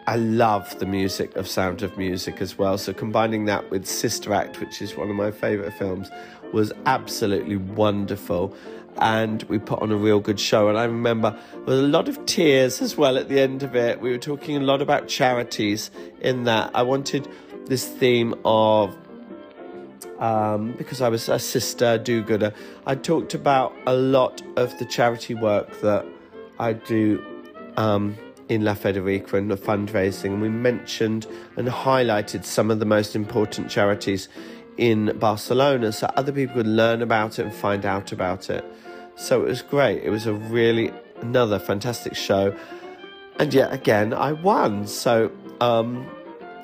I 0.09 0.17
love 0.17 0.77
the 0.81 0.87
music 0.87 1.37
of 1.37 1.47
Sound 1.47 1.83
of 1.83 1.97
Music 1.97 2.41
as 2.41 2.59
well. 2.59 2.77
So 2.77 2.93
combining 2.93 3.45
that 3.45 3.71
with 3.71 3.87
Sister 3.87 4.35
Act, 4.35 4.59
which 4.59 4.83
is 4.83 4.97
one 4.97 5.09
of 5.09 5.15
my 5.15 5.31
favourite 5.31 5.73
films, 5.75 6.11
was 6.53 6.73
absolutely 6.85 7.57
wonderful 7.57 8.57
and 8.99 9.43
we 9.45 9.59
put 9.59 9.81
on 9.83 9.93
a 9.93 9.97
real 9.97 10.21
good 10.21 10.41
show. 10.41 10.69
And 10.69 10.79
I 10.79 10.85
remember 10.85 11.39
with 11.65 11.79
a 11.79 11.83
lot 11.83 12.09
of 12.09 12.25
tears 12.27 12.81
as 12.81 12.97
well 12.97 13.17
at 13.17 13.29
the 13.29 13.41
end 13.41 13.63
of 13.63 13.75
it. 13.77 14.01
We 14.01 14.11
were 14.11 14.19
talking 14.19 14.57
a 14.57 14.61
lot 14.61 14.83
about 14.83 15.09
charities 15.09 15.91
in 16.21 16.45
that. 16.45 16.71
I 16.75 16.83
wanted 16.83 17.29
this 17.67 17.87
theme 17.87 18.35
of 18.45 18.97
um, 20.19 20.73
because 20.73 21.01
I 21.01 21.09
was 21.09 21.29
a 21.29 21.39
sister 21.39 21.99
do 21.99 22.23
gooder. 22.23 22.55
I 22.87 22.95
talked 22.95 23.35
about 23.35 23.75
a 23.87 23.95
lot 23.95 24.43
of 24.57 24.79
the 24.79 24.85
charity 24.85 25.35
work 25.35 25.81
that 25.81 26.07
I 26.59 26.73
do 26.73 27.23
um, 27.77 28.17
in 28.49 28.65
La 28.65 28.75
Federica 28.75 29.35
and 29.35 29.51
the 29.51 29.57
fundraising. 29.57 30.27
And 30.27 30.43
we 30.43 30.49
mentioned 30.49 31.27
and 31.57 31.69
highlighted 31.69 32.45
some 32.45 32.71
of 32.71 32.79
the 32.79 32.87
most 32.87 33.15
important 33.15 33.71
charities 33.71 34.29
in 34.77 35.17
Barcelona 35.19 35.93
so 35.93 36.11
other 36.17 36.33
people 36.33 36.57
could 36.57 36.67
learn 36.67 37.03
about 37.03 37.39
it 37.39 37.47
and 37.47 37.55
find 37.55 37.85
out 37.85 38.13
about 38.13 38.51
it. 38.51 38.65
So 39.17 39.43
it 39.43 39.49
was 39.49 39.63
great. 39.63 40.03
It 40.03 40.11
was 40.11 40.27
a 40.27 40.35
really 40.35 40.93
another 41.23 41.59
fantastic 41.59 42.15
show. 42.15 42.55
And 43.39 43.53
yet 43.53 43.73
again, 43.73 44.13
I 44.13 44.33
won. 44.33 44.87
So 44.87 45.31
um, 45.61 46.07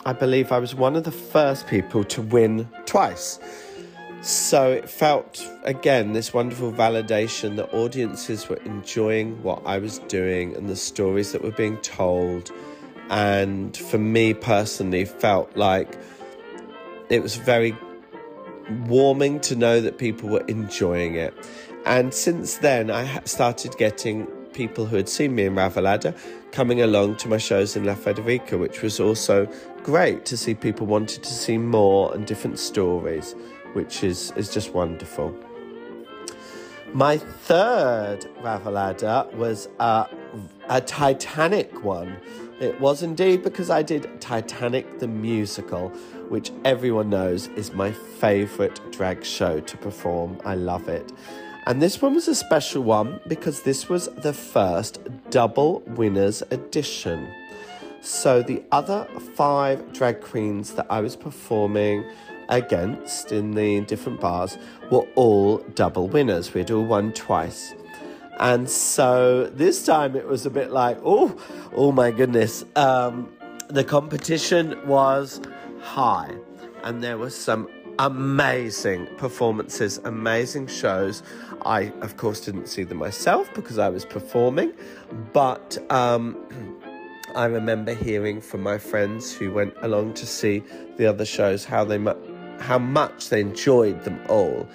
I 0.04 0.12
believe 0.12 0.52
I 0.52 0.58
was 0.58 0.74
one 0.74 0.96
of 0.96 1.04
the 1.04 1.12
first 1.12 1.66
people 1.66 2.04
to 2.04 2.22
win 2.22 2.68
twice. 2.86 3.38
So 4.20 4.70
it 4.70 4.88
felt 4.88 5.44
again 5.64 6.12
this 6.12 6.32
wonderful 6.32 6.72
validation 6.72 7.56
that 7.56 7.74
audiences 7.74 8.48
were 8.48 8.60
enjoying 8.64 9.42
what 9.42 9.62
I 9.66 9.78
was 9.78 9.98
doing 10.00 10.54
and 10.54 10.68
the 10.68 10.76
stories 10.76 11.32
that 11.32 11.42
were 11.42 11.50
being 11.50 11.78
told. 11.78 12.52
And 13.10 13.76
for 13.76 13.98
me 13.98 14.32
personally, 14.34 15.04
felt 15.04 15.56
like 15.56 15.98
it 17.08 17.22
was 17.22 17.36
very 17.36 17.76
warming 18.86 19.40
to 19.40 19.56
know 19.56 19.80
that 19.80 19.98
people 19.98 20.28
were 20.28 20.44
enjoying 20.46 21.16
it. 21.16 21.34
And 21.84 22.14
since 22.14 22.58
then, 22.58 22.90
I 22.90 23.20
started 23.24 23.76
getting 23.76 24.26
people 24.52 24.86
who 24.86 24.96
had 24.96 25.08
seen 25.08 25.34
me 25.34 25.46
in 25.46 25.54
Ravalada 25.54 26.16
coming 26.52 26.82
along 26.82 27.16
to 27.16 27.28
my 27.28 27.38
shows 27.38 27.76
in 27.76 27.84
La 27.84 27.94
Federica, 27.94 28.58
which 28.58 28.82
was 28.82 29.00
also 29.00 29.48
great 29.82 30.24
to 30.26 30.36
see 30.36 30.54
people 30.54 30.86
wanted 30.86 31.22
to 31.22 31.32
see 31.32 31.58
more 31.58 32.14
and 32.14 32.26
different 32.26 32.58
stories, 32.58 33.34
which 33.72 34.04
is, 34.04 34.32
is 34.36 34.52
just 34.52 34.72
wonderful. 34.72 35.34
My 36.92 37.16
third 37.16 38.26
Ravalada 38.42 39.32
was 39.34 39.68
a, 39.80 40.06
a 40.68 40.80
Titanic 40.82 41.82
one. 41.82 42.18
It 42.60 42.78
was 42.80 43.02
indeed 43.02 43.42
because 43.42 43.70
I 43.70 43.82
did 43.82 44.20
Titanic 44.20 44.98
the 44.98 45.08
musical, 45.08 45.88
which 46.28 46.52
everyone 46.64 47.08
knows 47.08 47.48
is 47.48 47.72
my 47.72 47.92
favourite 47.92 48.78
drag 48.92 49.24
show 49.24 49.60
to 49.60 49.76
perform. 49.78 50.38
I 50.44 50.54
love 50.54 50.86
it. 50.88 51.10
And 51.66 51.80
this 51.80 52.02
one 52.02 52.14
was 52.14 52.26
a 52.26 52.34
special 52.34 52.82
one 52.82 53.20
because 53.28 53.62
this 53.62 53.88
was 53.88 54.08
the 54.08 54.32
first 54.32 54.98
double 55.30 55.80
winners 55.86 56.42
edition. 56.50 57.28
So 58.00 58.42
the 58.42 58.62
other 58.72 59.06
five 59.36 59.92
drag 59.92 60.20
queens 60.20 60.72
that 60.74 60.86
I 60.90 61.00
was 61.00 61.14
performing 61.14 62.04
against 62.48 63.30
in 63.30 63.52
the 63.52 63.80
different 63.82 64.20
bars 64.20 64.58
were 64.90 65.06
all 65.14 65.58
double 65.74 66.08
winners. 66.08 66.52
We'd 66.52 66.70
all 66.70 66.84
won 66.84 67.12
twice. 67.12 67.74
And 68.40 68.68
so 68.68 69.46
this 69.46 69.86
time 69.86 70.16
it 70.16 70.26
was 70.26 70.46
a 70.46 70.50
bit 70.50 70.72
like, 70.72 70.98
oh, 71.04 71.36
oh 71.74 71.92
my 71.92 72.10
goodness. 72.10 72.64
Um, 72.74 73.32
the 73.68 73.84
competition 73.84 74.76
was 74.86 75.40
high, 75.80 76.34
and 76.82 77.02
there 77.02 77.16
was 77.18 77.36
some 77.36 77.68
amazing 77.98 79.06
performances, 79.16 79.98
amazing 80.04 80.66
shows. 80.66 81.22
I, 81.64 81.92
of 82.00 82.16
course, 82.16 82.40
didn't 82.40 82.66
see 82.66 82.82
them 82.82 82.98
myself 82.98 83.52
because 83.54 83.78
I 83.78 83.88
was 83.88 84.04
performing, 84.04 84.72
but 85.32 85.78
um, 85.90 86.36
I 87.34 87.46
remember 87.46 87.94
hearing 87.94 88.40
from 88.40 88.62
my 88.62 88.78
friends 88.78 89.32
who 89.32 89.52
went 89.52 89.74
along 89.80 90.14
to 90.14 90.26
see 90.26 90.62
the 90.96 91.06
other 91.06 91.24
shows 91.24 91.64
how 91.64 91.84
they 91.84 91.98
how 92.58 92.78
much 92.78 93.28
they 93.30 93.40
enjoyed 93.40 94.04
them 94.04 94.20
all. 94.28 94.68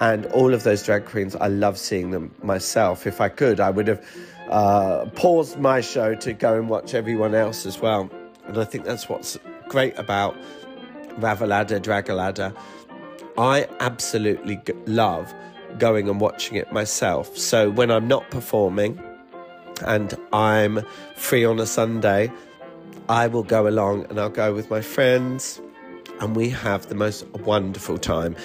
And 0.00 0.26
all 0.26 0.52
of 0.52 0.62
those 0.62 0.82
drag 0.82 1.06
queens, 1.06 1.34
I 1.36 1.48
love 1.48 1.78
seeing 1.78 2.10
them 2.10 2.34
myself. 2.42 3.06
If 3.06 3.20
I 3.20 3.28
could, 3.28 3.60
I 3.60 3.70
would 3.70 3.88
have 3.88 4.06
uh, 4.48 5.06
paused 5.14 5.58
my 5.58 5.80
show 5.80 6.14
to 6.16 6.32
go 6.32 6.54
and 6.54 6.68
watch 6.68 6.94
everyone 6.94 7.34
else 7.34 7.64
as 7.64 7.80
well. 7.80 8.10
And 8.46 8.58
I 8.58 8.64
think 8.64 8.84
that's 8.84 9.08
what's 9.08 9.38
great 9.68 9.98
about 9.98 10.36
Ravalada, 11.18 11.80
Dragalada. 11.80 12.56
I 13.38 13.68
absolutely 13.80 14.60
love 14.86 15.34
going 15.78 16.08
and 16.08 16.20
watching 16.20 16.56
it 16.56 16.72
myself. 16.72 17.36
So 17.36 17.70
when 17.70 17.90
I'm 17.90 18.08
not 18.08 18.30
performing 18.30 19.00
and 19.86 20.14
I'm 20.32 20.82
free 21.16 21.44
on 21.44 21.58
a 21.60 21.66
Sunday, 21.66 22.32
I 23.08 23.26
will 23.26 23.42
go 23.42 23.68
along 23.68 24.06
and 24.06 24.18
I'll 24.18 24.30
go 24.30 24.54
with 24.54 24.70
my 24.70 24.80
friends 24.80 25.60
and 26.20 26.34
we 26.34 26.48
have 26.48 26.86
the 26.88 26.94
most 26.94 27.26
wonderful 27.28 27.98
time 27.98 28.36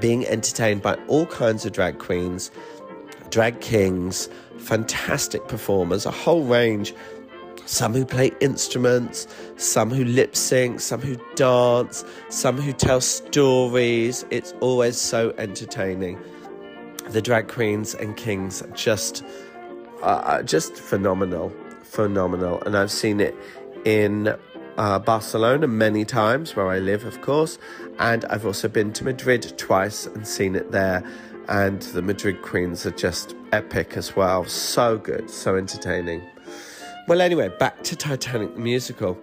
being 0.00 0.26
entertained 0.26 0.82
by 0.82 0.94
all 1.08 1.26
kinds 1.26 1.64
of 1.64 1.72
drag 1.72 1.98
queens, 1.98 2.50
drag 3.30 3.60
kings, 3.60 4.28
fantastic 4.58 5.46
performers, 5.48 6.06
a 6.06 6.10
whole 6.10 6.44
range. 6.44 6.94
Some 7.70 7.94
who 7.94 8.04
play 8.04 8.32
instruments, 8.40 9.28
some 9.54 9.90
who 9.90 10.04
lip 10.04 10.34
sync, 10.34 10.80
some 10.80 11.00
who 11.00 11.16
dance, 11.36 12.04
some 12.28 12.60
who 12.60 12.72
tell 12.72 13.00
stories. 13.00 14.26
It's 14.30 14.52
always 14.58 14.96
so 14.96 15.32
entertaining. 15.38 16.18
The 17.10 17.22
drag 17.22 17.46
queens 17.46 17.94
and 17.94 18.16
kings 18.16 18.64
just, 18.74 19.24
uh, 20.02 20.42
just 20.42 20.74
phenomenal, 20.74 21.52
phenomenal. 21.84 22.60
And 22.62 22.76
I've 22.76 22.90
seen 22.90 23.20
it 23.20 23.36
in 23.84 24.34
uh, 24.76 24.98
Barcelona 24.98 25.68
many 25.68 26.04
times, 26.04 26.56
where 26.56 26.66
I 26.66 26.80
live, 26.80 27.04
of 27.04 27.20
course, 27.20 27.56
and 28.00 28.24
I've 28.24 28.44
also 28.44 28.66
been 28.66 28.92
to 28.94 29.04
Madrid 29.04 29.56
twice 29.58 30.06
and 30.06 30.26
seen 30.26 30.56
it 30.56 30.72
there. 30.72 31.08
And 31.48 31.82
the 31.82 32.02
Madrid 32.02 32.42
Queens 32.42 32.84
are 32.84 32.90
just 32.92 33.36
epic 33.52 33.96
as 33.96 34.16
well. 34.16 34.44
So 34.44 34.98
good, 34.98 35.30
so 35.30 35.54
entertaining. 35.54 36.22
Well, 37.10 37.20
anyway, 37.20 37.48
back 37.48 37.82
to 37.82 37.96
Titanic 37.96 38.54
the 38.54 38.60
musical. 38.60 39.18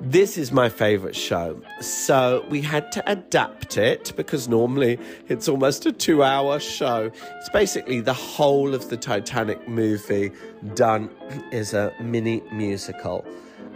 This 0.00 0.38
is 0.38 0.50
my 0.50 0.70
favourite 0.70 1.14
show. 1.14 1.60
So 1.82 2.42
we 2.48 2.62
had 2.62 2.90
to 2.92 3.02
adapt 3.06 3.76
it 3.76 4.14
because 4.16 4.48
normally 4.48 4.98
it's 5.28 5.46
almost 5.46 5.84
a 5.84 5.92
two 5.92 6.22
hour 6.22 6.58
show. 6.58 7.10
It's 7.36 7.50
basically 7.50 8.00
the 8.00 8.14
whole 8.14 8.74
of 8.74 8.88
the 8.88 8.96
Titanic 8.96 9.68
movie 9.68 10.32
done 10.74 11.10
is 11.52 11.74
a 11.74 11.92
mini 12.00 12.42
musical. 12.50 13.26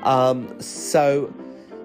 Um, 0.02 0.58
so 0.58 1.30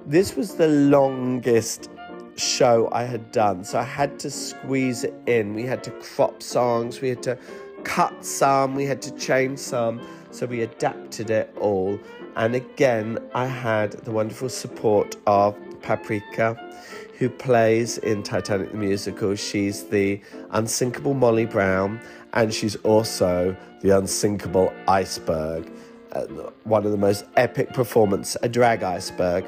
this 0.06 0.38
was 0.38 0.56
the 0.56 0.70
longest 0.70 1.90
show 2.38 2.88
I 2.94 3.04
had 3.04 3.34
done. 3.34 3.66
So 3.66 3.80
I 3.80 3.84
had 3.84 4.20
to 4.20 4.32
squeeze 4.32 5.04
it 5.04 5.16
in. 5.26 5.54
We 5.54 5.64
had 5.64 5.84
to 5.84 5.92
crop 5.92 6.42
songs, 6.42 7.02
we 7.02 7.10
had 7.10 7.24
to 7.24 7.38
cut 7.84 8.24
some, 8.24 8.74
we 8.74 8.86
had 8.86 9.02
to 9.02 9.12
change 9.16 9.60
some. 9.60 10.00
So 10.38 10.46
we 10.46 10.62
adapted 10.62 11.32
it 11.32 11.52
all. 11.60 12.00
And 12.36 12.54
again, 12.54 13.18
I 13.34 13.48
had 13.48 13.94
the 13.94 14.12
wonderful 14.12 14.50
support 14.50 15.16
of 15.26 15.58
Paprika, 15.82 16.56
who 17.18 17.28
plays 17.28 17.98
in 17.98 18.22
Titanic 18.22 18.72
the 18.72 18.78
Musical. 18.78 19.34
She's 19.34 19.86
the 19.86 20.22
unsinkable 20.52 21.16
Molly 21.16 21.48
Brown, 21.48 22.00
and 22.34 22.54
she's 22.54 22.76
also 22.76 23.58
the 23.82 23.98
unsinkable 23.98 24.72
Iceberg. 24.88 25.72
Uh, 26.12 26.28
one 26.66 26.86
of 26.86 26.92
the 26.92 26.98
most 26.98 27.26
epic 27.36 27.74
performance, 27.74 28.38
a 28.44 28.48
drag 28.48 28.84
iceberg. 28.84 29.44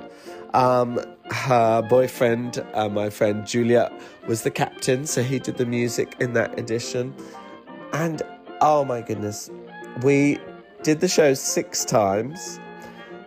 Um, 0.56 1.00
her 1.30 1.84
boyfriend, 1.84 2.66
uh, 2.74 2.90
my 2.90 3.12
friend 3.12 3.46
Julia, 3.46 3.96
was 4.26 4.42
the 4.42 4.50
captain, 4.50 5.06
so 5.06 5.22
he 5.22 5.38
did 5.38 5.58
the 5.58 5.68
music 5.68 6.16
in 6.20 6.34
that 6.34 6.58
edition. 6.58 7.14
And 7.94 8.24
oh 8.60 8.84
my 8.84 9.02
goodness, 9.02 9.52
we 10.02 10.40
did 10.84 11.00
the 11.00 11.08
show 11.08 11.34
six 11.34 11.86
times. 11.86 12.60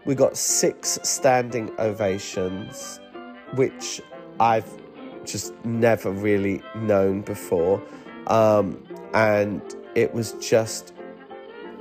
We 0.04 0.14
got 0.14 0.36
six 0.36 0.98
standing 1.02 1.70
ovations, 1.78 3.00
which 3.54 4.00
I've 4.40 4.68
just 5.24 5.52
never 5.64 6.10
really 6.10 6.62
known 6.74 7.22
before. 7.22 7.82
Um, 8.26 8.82
and 9.14 9.62
it 9.94 10.12
was 10.12 10.32
just 10.34 10.92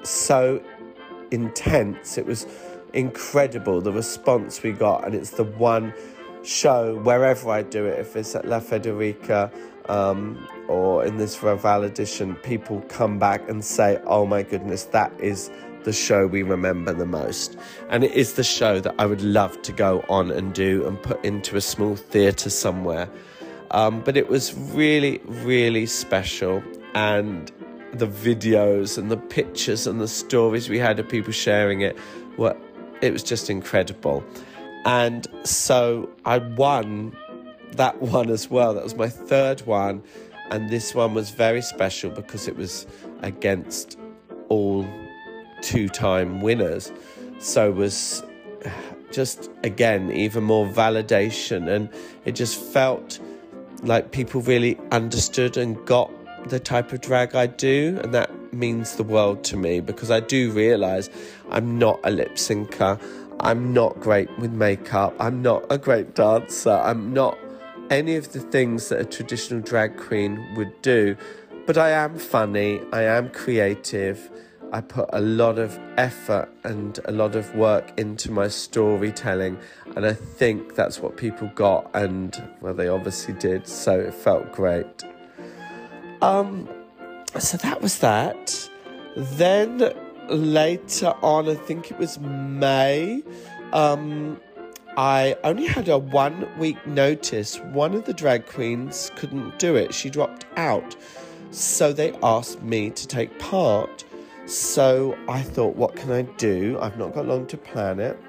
so 0.04 0.62
intense. 1.32 2.18
It 2.18 2.26
was 2.26 2.46
incredible 2.94 3.82
the 3.82 3.92
response 3.92 4.62
we 4.62 4.74
got, 4.74 5.06
and 5.06 5.16
it's 5.16 5.32
the 5.32 5.46
one 5.46 5.94
show 6.44 7.00
wherever 7.00 7.50
I 7.50 7.64
do 7.64 7.86
it, 7.86 8.00
if 8.00 8.16
it's 8.16 8.36
at 8.36 8.46
La 8.46 8.60
Federica 8.60 9.52
um, 9.90 10.48
or 10.68 11.06
in 11.06 11.18
this 11.18 11.38
Raval 11.38 11.86
edition, 11.86 12.36
people 12.36 12.82
come 12.90 13.20
back 13.20 13.48
and 13.50 13.64
say, 13.64 14.00
Oh 14.06 14.26
my 14.26 14.44
goodness, 14.44 14.86
that 14.86 15.12
is 15.20 15.50
the 15.84 15.94
show 15.94 16.28
we 16.28 16.44
remember 16.44 16.94
the 16.94 17.06
most. 17.06 17.58
And 17.90 18.04
it 18.04 18.12
is 18.12 18.34
the 18.34 18.44
show 18.44 18.80
that 18.80 18.96
I 18.98 19.06
would 19.06 19.22
love 19.22 19.62
to 19.64 19.72
go 19.72 20.04
on 20.10 20.32
and 20.32 20.54
do 20.54 20.88
and 20.88 21.02
put 21.02 21.24
into 21.24 21.56
a 21.56 21.62
small 21.62 21.96
theatre 21.96 22.50
somewhere. 22.50 23.10
Um, 23.72 24.02
but 24.02 24.18
it 24.18 24.30
was 24.30 24.54
really, 24.54 25.20
really 25.26 25.86
special. 25.86 26.64
And 26.94 27.52
the 27.94 28.08
videos 28.08 28.98
and 28.98 29.12
the 29.12 29.18
pictures 29.18 29.88
and 29.88 30.00
the 30.00 30.08
stories 30.08 30.70
we 30.70 30.80
had 30.80 31.00
of 31.00 31.08
people 31.10 31.34
sharing 31.34 31.82
it 31.82 31.98
were 32.38 32.56
it 33.02 33.12
was 33.12 33.24
just 33.24 33.50
incredible. 33.50 34.24
And 34.86 35.28
so 35.44 36.10
I 36.26 36.38
won 36.38 37.16
that 37.74 38.02
one 38.02 38.30
as 38.30 38.50
well. 38.50 38.74
That 38.74 38.84
was 38.84 38.96
my 38.96 39.10
third 39.10 39.62
one. 39.62 40.04
And 40.50 40.70
this 40.70 40.94
one 40.94 41.14
was 41.14 41.32
very 41.32 41.62
special 41.62 42.12
because 42.12 42.48
it 42.48 42.58
was 42.58 42.86
against 43.22 43.98
all 44.50 44.86
two 45.62 45.90
time 45.90 46.42
winners. 46.42 46.92
So 47.40 47.72
was 47.72 48.24
just, 49.12 49.50
again, 49.64 50.12
even 50.12 50.44
more 50.44 50.68
validation. 50.68 51.70
And 51.70 51.90
it 52.26 52.34
just 52.34 52.60
felt 52.60 53.20
like 53.84 54.12
people 54.12 54.42
really 54.42 54.78
understood 54.92 55.58
and 55.58 55.84
got 55.86 56.12
the 56.50 56.60
type 56.60 56.92
of 56.92 57.02
drag 57.02 57.36
I 57.36 57.48
do, 57.48 58.00
and 58.04 58.14
that 58.14 58.32
means 58.54 58.96
the 58.96 59.04
world 59.04 59.44
to 59.46 59.58
me 59.58 59.80
because 59.80 60.12
I 60.12 60.20
do 60.20 60.52
realize 60.52 61.10
I'm 61.50 61.78
not 61.78 62.00
a 62.04 62.12
lip 62.12 62.36
syncer. 62.36 63.02
I'm 63.40 63.74
not 63.74 64.00
great 64.00 64.30
with 64.40 64.52
makeup. 64.52 65.16
I'm 65.20 65.42
not 65.42 65.66
a 65.70 65.78
great 65.78 66.16
dancer. 66.16 66.72
I'm 66.72 67.14
not 67.14 67.38
any 67.90 68.16
of 68.16 68.32
the 68.34 68.40
things 68.40 68.90
that 68.90 69.00
a 69.00 69.06
traditional 69.06 69.62
drag 69.62 69.98
queen 69.98 70.54
would 70.56 70.82
do. 70.82 71.16
But 71.66 71.78
I 71.78 71.92
am 71.92 72.18
funny. 72.18 72.82
I 72.92 73.04
am 73.04 73.30
creative. 73.30 74.30
I 74.72 74.82
put 74.82 75.10
a 75.12 75.22
lot 75.22 75.60
of 75.60 75.78
effort 75.98 76.50
and 76.64 76.98
a 77.06 77.12
lot 77.12 77.36
of 77.36 77.54
work 77.56 77.92
into 77.98 78.32
my 78.32 78.48
storytelling. 78.48 79.60
And 79.96 80.06
I 80.06 80.14
think 80.14 80.76
that's 80.76 81.00
what 81.00 81.18
people 81.18 81.52
got. 81.56 81.90
And 81.94 82.42
well, 82.62 82.74
they 82.74 82.88
obviously 82.88 83.34
did. 83.34 83.68
So 83.68 84.00
it 84.00 84.14
felt 84.14 84.52
great. 84.52 85.04
Um, 86.22 86.70
so 87.38 87.58
that 87.58 87.82
was 87.82 88.00
that. 88.00 88.70
Then 89.16 89.94
later 90.30 91.14
on, 91.22 91.50
I 91.50 91.56
think 91.56 91.92
it 91.92 91.98
was 91.98 92.20
May, 92.20 93.24
um, 93.74 94.40
I 94.98 95.36
only 95.44 95.68
had 95.68 95.88
a 95.88 95.98
one 95.98 96.48
week 96.58 96.86
notice. 96.86 97.58
One 97.60 97.94
of 97.94 98.06
the 98.06 98.14
drag 98.14 98.46
queens 98.46 99.12
couldn't 99.16 99.60
do 99.60 99.76
it, 99.76 99.94
she 99.94 100.10
dropped 100.10 100.46
out. 100.58 100.96
So 101.52 101.92
they 101.92 102.14
asked 102.24 102.62
me 102.62 102.90
to 102.92 103.08
take 103.08 103.38
part. 103.40 104.06
So 104.52 105.18
I 105.30 105.42
thought, 105.42 105.78
what 105.78 105.96
can 105.96 106.12
I 106.12 106.24
do? 106.24 106.78
I've 106.82 106.98
not 106.98 107.14
got 107.14 107.26
long 107.26 107.48
to 107.48 107.56
plan 107.56 108.02
it. 108.02 108.20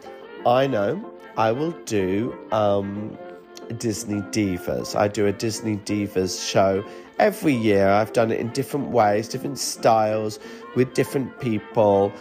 I 0.46 0.68
know 0.68 1.12
I 1.36 1.50
will 1.50 1.72
do 1.84 2.32
um, 2.52 3.18
Disney 3.78 4.20
Divas. 4.30 4.94
I 4.94 5.08
do 5.08 5.26
a 5.26 5.32
Disney 5.32 5.78
Divas 5.78 6.48
show 6.48 6.84
every 7.18 7.54
year. 7.54 7.88
I've 7.88 8.12
done 8.12 8.30
it 8.30 8.38
in 8.38 8.50
different 8.50 8.90
ways, 8.90 9.26
different 9.26 9.58
styles, 9.58 10.38
with 10.76 10.94
different 10.94 11.40
people. 11.40 12.12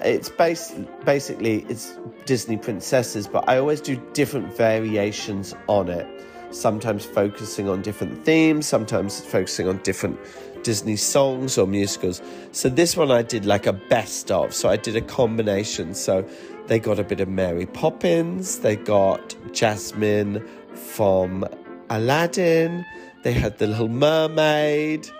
It's 0.00 0.30
based, 0.30 0.74
basically 1.04 1.66
it's 1.68 1.98
Disney 2.24 2.56
princesses, 2.56 3.26
but 3.26 3.46
I 3.46 3.58
always 3.58 3.82
do 3.82 3.96
different 4.14 4.56
variations 4.56 5.54
on 5.68 5.90
it. 5.90 6.06
Sometimes 6.50 7.04
focusing 7.04 7.68
on 7.68 7.82
different 7.82 8.24
themes, 8.24 8.66
sometimes 8.66 9.20
focusing 9.20 9.68
on 9.68 9.78
different 9.78 10.18
Disney 10.62 10.96
songs 10.96 11.56
or 11.56 11.66
musicals. 11.66 12.20
So 12.52 12.68
this 12.68 12.96
one 12.96 13.10
I 13.10 13.22
did 13.22 13.46
like 13.46 13.66
a 13.66 13.72
best 13.72 14.30
of. 14.30 14.54
So 14.54 14.68
I 14.68 14.76
did 14.76 14.96
a 14.96 15.00
combination. 15.00 15.94
So 15.94 16.26
they 16.70 16.78
got 16.78 16.98
a 16.98 17.04
bit 17.04 17.20
of 17.20 17.28
Mary 17.28 17.66
Poppins, 17.66 18.60
they 18.60 18.76
got 18.76 19.34
Jasmine 19.52 20.46
from 20.74 21.44
Aladdin, 21.88 22.86
they 23.24 23.32
had 23.32 23.58
the 23.58 23.66
Little 23.66 23.88
Mermaid, 23.88 25.10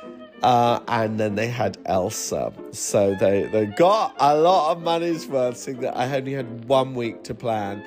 uh, 0.44 0.78
and 0.86 1.18
then 1.18 1.34
they 1.34 1.48
had 1.48 1.76
Elsa. 1.86 2.52
So 2.70 3.16
they, 3.16 3.48
they 3.50 3.66
got 3.66 4.14
a 4.20 4.36
lot 4.36 4.70
of 4.70 4.82
money's 4.84 5.26
worth, 5.26 5.56
seeing 5.56 5.80
that 5.80 5.96
I 5.96 6.16
only 6.16 6.34
had 6.34 6.66
one 6.66 6.94
week 6.94 7.24
to 7.24 7.34
plan. 7.34 7.84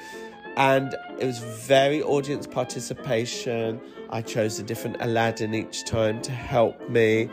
And 0.56 0.96
it 1.20 1.26
was 1.26 1.40
very 1.40 2.02
audience 2.04 2.48
participation. 2.48 3.82
I 4.10 4.22
chose 4.22 4.60
a 4.60 4.64
different 4.64 4.98
Aladdin 5.00 5.54
each 5.54 5.86
time 5.86 6.22
to 6.22 6.32
help 6.32 6.90
me. 6.90 7.30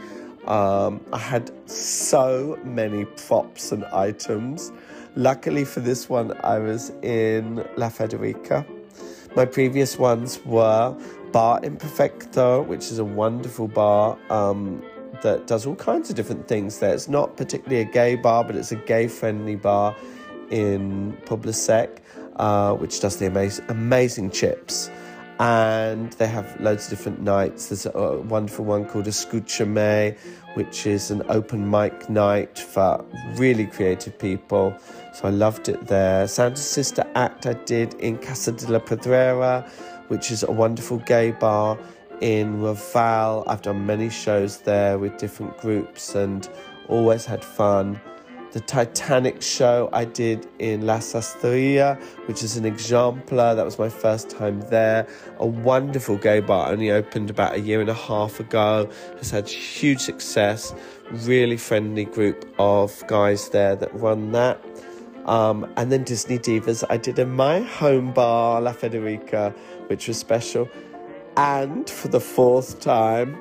Um, 0.46 1.04
I 1.12 1.18
had 1.18 1.50
so 1.68 2.58
many 2.64 3.04
props 3.04 3.72
and 3.72 3.84
items. 3.86 4.72
Luckily 5.16 5.64
for 5.64 5.80
this 5.80 6.08
one, 6.08 6.32
I 6.42 6.58
was 6.58 6.90
in 7.02 7.56
La 7.76 7.90
Federica. 7.90 8.64
My 9.36 9.44
previous 9.44 9.98
ones 9.98 10.40
were 10.44 10.96
Bar 11.32 11.60
Imperfecto, 11.60 12.66
which 12.66 12.90
is 12.90 12.98
a 12.98 13.04
wonderful 13.04 13.68
bar 13.68 14.18
um, 14.30 14.82
that 15.22 15.46
does 15.46 15.66
all 15.66 15.76
kinds 15.76 16.10
of 16.10 16.16
different 16.16 16.48
things 16.48 16.78
there. 16.78 16.94
It's 16.94 17.08
not 17.08 17.36
particularly 17.36 17.82
a 17.82 17.84
gay 17.84 18.16
bar, 18.16 18.44
but 18.44 18.56
it's 18.56 18.72
a 18.72 18.76
gay 18.76 19.08
friendly 19.08 19.56
bar 19.56 19.94
in 20.50 21.16
Poble 21.26 21.54
Sec, 21.54 21.99
uh, 22.40 22.74
which 22.74 23.00
does 23.00 23.18
the 23.18 23.26
amazing, 23.26 23.64
amazing 23.68 24.30
chips. 24.30 24.90
and 25.38 26.12
they 26.14 26.26
have 26.26 26.60
loads 26.60 26.84
of 26.84 26.90
different 26.90 27.22
nights. 27.22 27.68
There's 27.68 27.86
a 27.86 28.20
wonderful 28.20 28.66
one 28.66 28.84
called 28.84 29.06
Escucha 29.06 30.18
which 30.52 30.86
is 30.86 31.10
an 31.10 31.22
open 31.30 31.70
mic 31.70 32.10
night 32.10 32.58
for 32.58 33.02
really 33.36 33.66
creative 33.66 34.18
people. 34.18 34.76
So 35.14 35.28
I 35.28 35.30
loved 35.30 35.70
it 35.70 35.86
there. 35.86 36.28
Santa 36.28 36.60
Sister 36.60 37.04
Act 37.14 37.46
I 37.46 37.54
did 37.54 37.94
in 37.94 38.18
Casa 38.18 38.52
de 38.52 38.70
la 38.70 38.80
Pedrera, 38.80 39.66
which 40.08 40.30
is 40.30 40.42
a 40.42 40.50
wonderful 40.50 40.98
gay 40.98 41.30
bar 41.30 41.78
in 42.20 42.60
Raval. 42.60 43.44
I've 43.46 43.62
done 43.62 43.86
many 43.86 44.10
shows 44.10 44.58
there 44.60 44.98
with 44.98 45.16
different 45.16 45.56
groups 45.56 46.14
and 46.14 46.46
always 46.88 47.24
had 47.24 47.42
fun 47.42 47.98
the 48.52 48.60
Titanic 48.60 49.42
show 49.42 49.88
I 49.92 50.04
did 50.04 50.46
in 50.58 50.86
La 50.86 50.98
Sastreria, 50.98 52.00
which 52.26 52.42
is 52.42 52.56
an 52.56 52.64
Eixample. 52.64 53.54
That 53.54 53.64
was 53.64 53.78
my 53.78 53.88
first 53.88 54.28
time 54.28 54.60
there. 54.62 55.06
A 55.38 55.46
wonderful 55.46 56.16
gay 56.16 56.40
bar, 56.40 56.70
only 56.72 56.90
opened 56.90 57.30
about 57.30 57.54
a 57.54 57.60
year 57.60 57.80
and 57.80 57.88
a 57.88 57.94
half 57.94 58.40
ago, 58.40 58.90
has 59.18 59.30
had 59.30 59.48
huge 59.48 60.00
success. 60.00 60.74
Really 61.10 61.56
friendly 61.56 62.04
group 62.04 62.52
of 62.58 63.04
guys 63.06 63.50
there 63.50 63.76
that 63.76 63.94
run 63.94 64.32
that. 64.32 64.60
Um, 65.26 65.70
and 65.76 65.92
then 65.92 66.02
Disney 66.02 66.38
Divas, 66.38 66.82
I 66.90 66.96
did 66.96 67.18
in 67.18 67.30
my 67.30 67.60
home 67.60 68.12
bar, 68.12 68.60
La 68.60 68.72
Federica, 68.72 69.56
which 69.88 70.08
was 70.08 70.18
special. 70.18 70.68
And 71.36 71.88
for 71.88 72.08
the 72.08 72.20
fourth 72.20 72.80
time, 72.80 73.38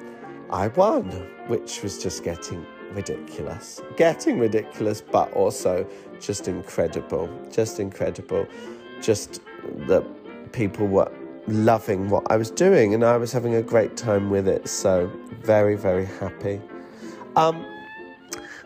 I 0.52 0.68
won, 0.68 1.06
which 1.48 1.82
was 1.82 2.02
just 2.02 2.24
getting 2.24 2.66
ridiculous. 2.94 3.82
Getting 3.98 4.40
ridiculous, 4.40 5.02
but 5.02 5.32
also 5.34 5.88
just 6.20 6.48
incredible. 6.48 7.30
Just 7.52 7.80
incredible. 7.80 8.48
Just 9.02 9.42
that 9.88 10.04
people 10.52 10.88
were 10.88 11.12
loving 11.48 12.10
what 12.10 12.30
I 12.32 12.38
was 12.38 12.52
doing 12.52 12.94
and 12.94 13.04
I 13.04 13.18
was 13.18 13.32
having 13.32 13.56
a 13.56 13.62
great 13.62 13.98
time 13.98 14.30
with 14.30 14.48
it. 14.48 14.68
So, 14.68 15.12
very, 15.42 15.76
very 15.76 16.06
happy. 16.06 16.62
Um, 17.36 17.66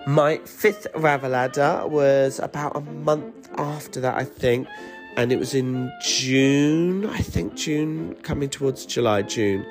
my 0.05 0.38
fifth 0.39 0.88
Ravalada 0.95 1.89
was 1.89 2.39
about 2.39 2.75
a 2.75 2.81
month 2.81 3.49
after 3.57 4.01
that, 4.01 4.15
I 4.15 4.25
think, 4.25 4.67
and 5.15 5.31
it 5.31 5.38
was 5.38 5.53
in 5.53 5.91
June, 6.01 7.05
I 7.05 7.19
think 7.19 7.55
June, 7.55 8.15
coming 8.15 8.49
towards 8.49 8.86
July, 8.86 9.21
June, 9.21 9.65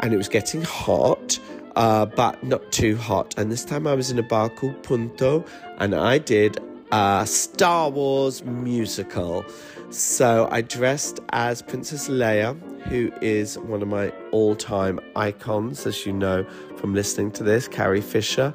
and 0.00 0.12
it 0.12 0.16
was 0.16 0.28
getting 0.28 0.62
hot 0.62 1.21
uh, 1.76 2.06
but 2.06 2.42
not 2.42 2.72
too 2.72 2.96
hot. 2.96 3.34
And 3.38 3.50
this 3.50 3.64
time 3.64 3.86
I 3.86 3.94
was 3.94 4.10
in 4.10 4.18
a 4.18 4.22
bar 4.22 4.48
called 4.48 4.82
Punto 4.82 5.44
and 5.78 5.94
I 5.94 6.18
did 6.18 6.58
a 6.92 7.26
Star 7.26 7.90
Wars 7.90 8.44
musical. 8.44 9.44
So 9.90 10.48
I 10.50 10.62
dressed 10.62 11.20
as 11.30 11.62
Princess 11.62 12.08
Leia, 12.08 12.58
who 12.84 13.12
is 13.20 13.58
one 13.58 13.82
of 13.82 13.88
my 13.88 14.10
all 14.30 14.54
time 14.54 15.00
icons, 15.16 15.86
as 15.86 16.06
you 16.06 16.12
know 16.12 16.44
from 16.76 16.94
listening 16.94 17.30
to 17.32 17.42
this, 17.42 17.68
Carrie 17.68 18.00
Fisher. 18.00 18.54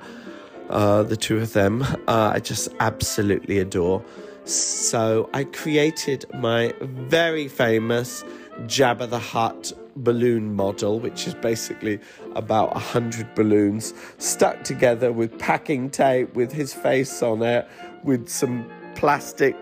Uh, 0.70 1.04
the 1.04 1.16
two 1.16 1.38
of 1.38 1.54
them, 1.54 1.82
uh, 2.08 2.32
I 2.34 2.40
just 2.40 2.70
absolutely 2.80 3.60
adore. 3.60 4.04
So 4.44 5.30
I 5.34 5.44
created 5.46 6.26
my 6.34 6.74
very 6.82 7.48
famous 7.48 8.24
Jabba 8.62 9.10
the 9.10 9.20
Hutt 9.20 9.74
balloon 10.04 10.56
model, 10.56 11.00
which 11.00 11.28
is 11.28 11.34
basically 11.34 12.00
about 12.36 12.76
a 12.76 12.80
hundred 12.80 13.34
balloons 13.36 13.94
stuck 14.18 14.64
together 14.64 15.12
with 15.12 15.38
packing 15.40 15.90
tape, 15.90 16.34
with 16.36 16.52
his 16.52 16.74
face 16.74 17.22
on 17.22 17.42
it, 17.42 17.68
with 18.04 18.30
some 18.30 18.70
plastic 18.96 19.56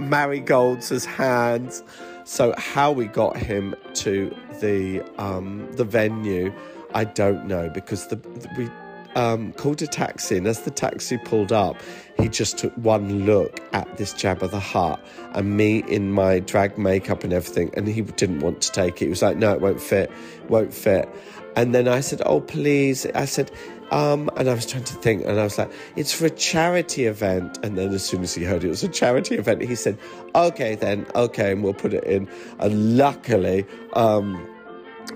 marigolds 0.00 0.90
as 0.90 1.04
hands. 1.04 1.82
So 2.24 2.54
how 2.56 2.92
we 2.92 3.06
got 3.06 3.36
him 3.36 3.74
to 3.94 4.34
the 4.60 5.02
um, 5.18 5.68
the 5.72 5.84
venue, 5.84 6.52
I 6.94 7.04
don't 7.04 7.46
know 7.46 7.68
because 7.70 8.06
the, 8.06 8.16
the 8.16 8.48
we 8.56 8.70
um, 9.16 9.52
called 9.54 9.82
a 9.82 9.86
taxi, 9.86 10.36
and 10.36 10.46
as 10.46 10.62
the 10.62 10.70
taxi 10.70 11.18
pulled 11.18 11.52
up, 11.52 11.76
he 12.18 12.28
just 12.28 12.58
took 12.58 12.72
one 12.74 13.26
look 13.26 13.60
at 13.72 13.96
this 13.96 14.12
Jabba 14.14 14.50
the 14.50 14.60
Hutt 14.60 15.04
and 15.32 15.56
me 15.56 15.82
in 15.88 16.12
my 16.12 16.40
drag 16.40 16.78
makeup 16.78 17.24
and 17.24 17.32
everything, 17.32 17.70
and 17.74 17.88
he 17.88 18.02
didn't 18.02 18.40
want 18.40 18.60
to 18.62 18.72
take 18.72 19.00
it. 19.02 19.06
He 19.06 19.08
was 19.08 19.22
like, 19.22 19.36
"No, 19.36 19.52
it 19.52 19.60
won't 19.60 19.80
fit, 19.80 20.10
won't 20.48 20.72
fit." 20.72 21.08
And 21.56 21.74
then 21.74 21.88
I 21.88 22.00
said, 22.00 22.22
"Oh, 22.26 22.40
please," 22.40 23.06
I 23.06 23.24
said. 23.24 23.50
Um, 23.90 24.30
and 24.36 24.48
I 24.48 24.54
was 24.54 24.66
trying 24.66 24.84
to 24.84 24.94
think, 24.94 25.24
and 25.24 25.40
I 25.40 25.42
was 25.42 25.58
like, 25.58 25.72
it's 25.96 26.12
for 26.12 26.26
a 26.26 26.30
charity 26.30 27.06
event. 27.06 27.58
And 27.64 27.76
then 27.76 27.92
as 27.92 28.04
soon 28.04 28.22
as 28.22 28.32
he 28.32 28.44
heard 28.44 28.62
it 28.62 28.68
was 28.68 28.84
a 28.84 28.88
charity 28.88 29.34
event, 29.34 29.62
he 29.62 29.74
said, 29.74 29.98
okay, 30.36 30.76
then, 30.76 31.08
okay, 31.16 31.50
and 31.50 31.64
we'll 31.64 31.74
put 31.74 31.92
it 31.92 32.04
in. 32.04 32.28
And 32.60 32.96
luckily, 32.96 33.66
um, 33.94 34.48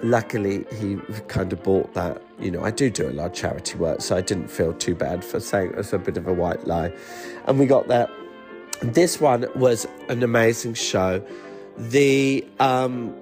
luckily 0.03 0.67
he 0.81 0.97
kind 1.29 1.53
of 1.53 1.63
bought 1.63 1.95
that 1.95 2.21
you 2.41 2.51
know 2.51 2.63
i 2.65 2.71
do 2.71 2.91
do 2.91 3.09
a 3.09 3.11
lot 3.11 3.27
of 3.27 3.33
charity 3.33 3.77
work 3.77 4.01
so 4.01 4.17
i 4.17 4.21
didn't 4.21 4.49
feel 4.49 4.73
too 4.75 4.95
bad 4.95 5.25
for 5.25 5.41
saying 5.41 5.71
it 5.71 5.77
was 5.77 5.93
a 5.93 5.99
bit 5.99 6.17
of 6.17 6.27
a 6.27 6.33
white 6.33 6.67
lie. 6.67 6.93
And 7.47 7.59
we 7.59 7.67
got 7.67 7.89
that. 7.89 8.11
This 8.83 9.21
one 9.21 9.47
was 9.55 9.87
an 10.09 10.23
amazing 10.23 10.75
show. 10.75 11.25
The 11.77 12.47
um, 12.61 13.15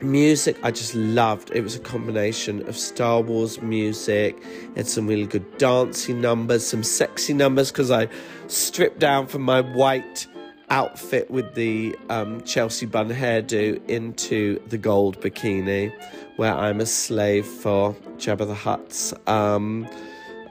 music 0.00 0.56
i 0.62 0.70
just 0.70 0.94
loved. 0.94 1.50
It 1.50 1.62
was 1.62 1.74
a 1.74 1.80
combination 1.80 2.66
of 2.68 2.76
star 2.76 3.20
wars 3.20 3.60
music 3.60 4.36
it 4.40 4.76
had 4.76 4.86
some 4.86 5.06
really 5.06 5.26
good 5.26 5.58
dancing 5.58 6.20
numbers 6.20 6.64
some 6.64 6.84
sexy 6.84 7.34
numbers 7.34 7.72
because 7.72 7.90
i 7.90 8.06
stripped 8.46 9.00
down 9.00 9.26
from 9.26 9.42
my 9.42 9.60
white 9.60 10.28
outfit 10.70 11.30
with 11.30 11.54
the 11.54 11.96
um, 12.10 12.42
Chelsea 12.42 12.86
bun 12.86 13.10
hairdo 13.10 13.84
into 13.88 14.60
the 14.68 14.78
gold 14.78 15.20
bikini, 15.20 15.92
where 16.36 16.54
I'm 16.54 16.80
a 16.80 16.86
slave 16.86 17.46
for 17.46 17.94
Jabba 18.16 18.46
the 18.46 18.54
Hutt's 18.54 19.14
um, 19.26 19.88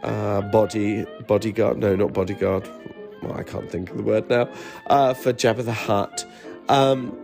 uh, 0.03 0.41
body 0.41 1.05
bodyguard. 1.27 1.77
No, 1.77 1.95
not 1.95 2.13
bodyguard. 2.13 2.67
Well, 3.21 3.33
I 3.33 3.43
can't 3.43 3.69
think 3.69 3.89
of 3.89 3.97
the 3.97 4.03
word 4.03 4.29
now. 4.29 4.49
Uh, 4.87 5.13
for 5.13 5.33
Jabba 5.33 5.65
the 5.65 5.73
Hutt. 5.73 6.25
Um, 6.69 7.17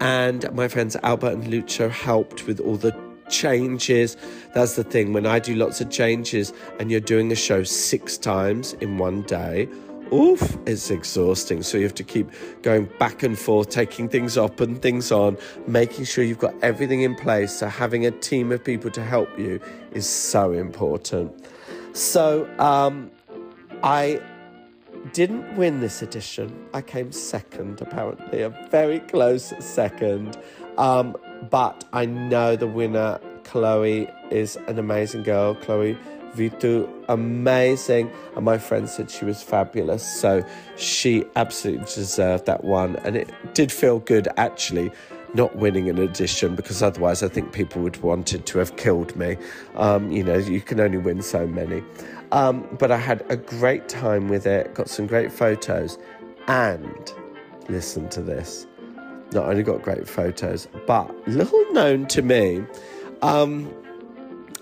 and 0.00 0.52
my 0.52 0.66
friends 0.66 0.96
Albert 1.02 1.32
and 1.32 1.44
Lucho 1.44 1.90
helped 1.90 2.46
with 2.46 2.58
all 2.60 2.76
the 2.76 2.96
changes. 3.28 4.16
That's 4.54 4.74
the 4.74 4.84
thing. 4.84 5.12
When 5.12 5.26
I 5.26 5.38
do 5.38 5.54
lots 5.54 5.80
of 5.80 5.90
changes 5.90 6.52
and 6.78 6.90
you're 6.90 7.00
doing 7.00 7.32
a 7.32 7.36
show 7.36 7.62
six 7.62 8.18
times 8.18 8.74
in 8.74 8.98
one 8.98 9.22
day, 9.22 9.68
oof, 10.12 10.56
it's 10.66 10.90
exhausting. 10.90 11.62
So 11.62 11.78
you 11.78 11.84
have 11.84 11.94
to 11.94 12.04
keep 12.04 12.30
going 12.62 12.88
back 12.98 13.22
and 13.22 13.38
forth, 13.38 13.70
taking 13.70 14.08
things 14.08 14.36
up 14.36 14.60
and 14.60 14.80
things 14.80 15.10
on, 15.10 15.38
making 15.66 16.04
sure 16.04 16.22
you've 16.24 16.38
got 16.38 16.54
everything 16.62 17.02
in 17.02 17.14
place. 17.14 17.52
So 17.52 17.68
having 17.68 18.06
a 18.06 18.10
team 18.10 18.52
of 18.52 18.62
people 18.62 18.90
to 18.90 19.02
help 19.02 19.38
you 19.38 19.60
is 19.92 20.08
so 20.08 20.52
important. 20.52 21.32
So 21.92 22.48
um, 22.58 23.10
I 23.82 24.20
didn't 25.12 25.56
win 25.56 25.80
this 25.80 26.02
edition. 26.02 26.66
I 26.72 26.82
came 26.82 27.12
second, 27.12 27.80
apparently, 27.80 28.42
a 28.42 28.50
very 28.70 29.00
close 29.00 29.52
second. 29.58 30.36
Um, 30.78 31.16
but 31.50 31.84
I 31.92 32.06
know 32.06 32.56
the 32.56 32.66
winner, 32.66 33.20
Chloe, 33.44 34.08
is 34.30 34.56
an 34.68 34.78
amazing 34.78 35.24
girl. 35.24 35.54
Chloe 35.56 35.98
Vitu, 36.34 36.88
amazing. 37.08 38.10
And 38.36 38.44
my 38.44 38.58
friend 38.58 38.88
said 38.88 39.10
she 39.10 39.24
was 39.24 39.42
fabulous. 39.42 40.02
So 40.02 40.44
she 40.76 41.24
absolutely 41.36 41.84
deserved 41.84 42.46
that 42.46 42.64
one. 42.64 42.96
And 43.04 43.16
it 43.16 43.30
did 43.54 43.70
feel 43.70 43.98
good, 43.98 44.28
actually, 44.36 44.90
not 45.34 45.56
winning 45.56 45.88
an 45.88 45.98
edition 45.98 46.54
because 46.54 46.82
otherwise 46.82 47.22
I 47.22 47.28
think 47.28 47.52
people 47.52 47.82
would 47.82 47.96
wanted 48.02 48.46
to 48.46 48.58
have 48.58 48.76
killed 48.76 49.16
me. 49.16 49.36
Um, 49.76 50.10
you 50.10 50.22
know, 50.22 50.36
you 50.36 50.60
can 50.60 50.80
only 50.80 50.98
win 50.98 51.22
so 51.22 51.46
many. 51.46 51.82
Um, 52.32 52.66
but 52.78 52.90
I 52.90 52.96
had 52.96 53.24
a 53.28 53.36
great 53.36 53.88
time 53.88 54.28
with 54.28 54.46
it, 54.46 54.74
got 54.74 54.88
some 54.88 55.06
great 55.06 55.30
photos, 55.30 55.98
and 56.48 57.12
listen 57.68 58.08
to 58.10 58.22
this. 58.22 58.66
Not 59.32 59.46
only 59.46 59.62
got 59.62 59.82
great 59.82 60.08
photos, 60.08 60.68
but 60.86 61.10
little 61.28 61.72
known 61.72 62.06
to 62.08 62.22
me, 62.22 62.64
um, 63.22 63.72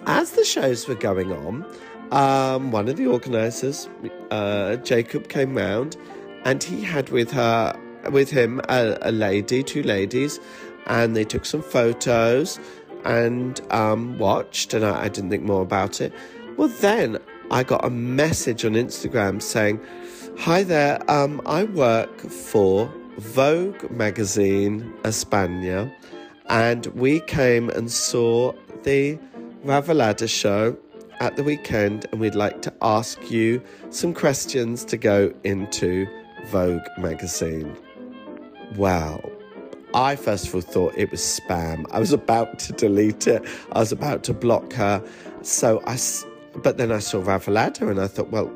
as 0.07 0.33
the 0.33 0.45
shows 0.45 0.89
were 0.89 0.95
going 0.95 1.33
on, 1.33 1.65
um, 2.11 2.73
one 2.73 2.89
of 2.89 2.97
the 2.97 3.07
organisers, 3.07 3.89
uh, 4.31 4.77
Jacob, 4.77 5.29
came 5.29 5.57
round, 5.57 5.97
and 6.45 6.63
he 6.63 6.83
had 6.83 7.11
with 7.11 7.31
her, 7.31 7.79
with 8.11 8.31
him, 8.31 8.61
a, 8.69 8.99
a 9.03 9.13
lady, 9.13 9.63
two 9.63 9.83
ladies, 9.83 10.41
and 10.87 11.15
they 11.15 11.25
took 11.25 11.45
some 11.45 11.63
photos 11.63 12.59
and 13.05 13.61
um, 13.73 14.19
watched, 14.19 14.75
and 14.75 14.85
I, 14.85 15.05
I 15.05 15.09
didn't 15.09 15.31
think 15.31 15.45
more 15.45 15.63
about 15.63 16.01
it. 16.01 16.13
Well, 16.57 16.69
then 16.69 17.19
I 17.51 17.63
got 17.63 17.85
a 17.85 17.91
message 17.91 18.65
on 18.65 18.73
Instagram 18.73 19.41
saying, 19.41 19.81
"Hi 20.39 20.63
there, 20.63 20.99
um, 21.11 21.41
I 21.47 21.65
work 21.65 22.21
for 22.21 22.93
Vogue 23.19 23.91
magazine 23.91 24.93
España, 25.03 25.93
and 26.49 26.87
we 26.87 27.21
came 27.21 27.71
and 27.71 27.91
saw 27.91 28.53
the." 28.83 29.19
Ravalada 29.65 30.29
show 30.29 30.77
at 31.21 31.37
the 31.37 31.45
weekend, 31.45 32.07
and 32.11 32.21
we'd 32.21 32.35
like 32.35 32.63
to 32.63 32.73
ask 32.81 33.31
you 33.31 33.63
some 33.91 34.15
questions 34.15 34.85
to 34.87 34.97
go 34.97 35.33
into 35.45 36.07
Vogue 36.47 36.87
magazine. 36.97 37.77
Wow, 38.77 39.21
I 39.93 40.17
first 40.17 40.49
of 40.49 40.55
all 40.55 40.61
thought 40.63 40.95
it 40.97 41.11
was 41.11 41.21
spam. 41.21 41.85
I 41.91 41.99
was 41.99 42.13
about 42.13 42.59
to 42.61 42.73
delete 42.73 43.27
it. 43.27 43.45
I 43.73 43.81
was 43.81 43.93
about 43.93 44.23
to 44.25 44.33
block 44.33 44.73
her. 44.73 45.03
So 45.43 45.83
I, 45.87 45.99
but 46.57 46.79
then 46.79 46.91
I 46.91 46.99
saw 46.99 47.21
Ravalada 47.21 47.91
and 47.91 48.01
I 48.01 48.07
thought, 48.07 48.31
well, 48.31 48.51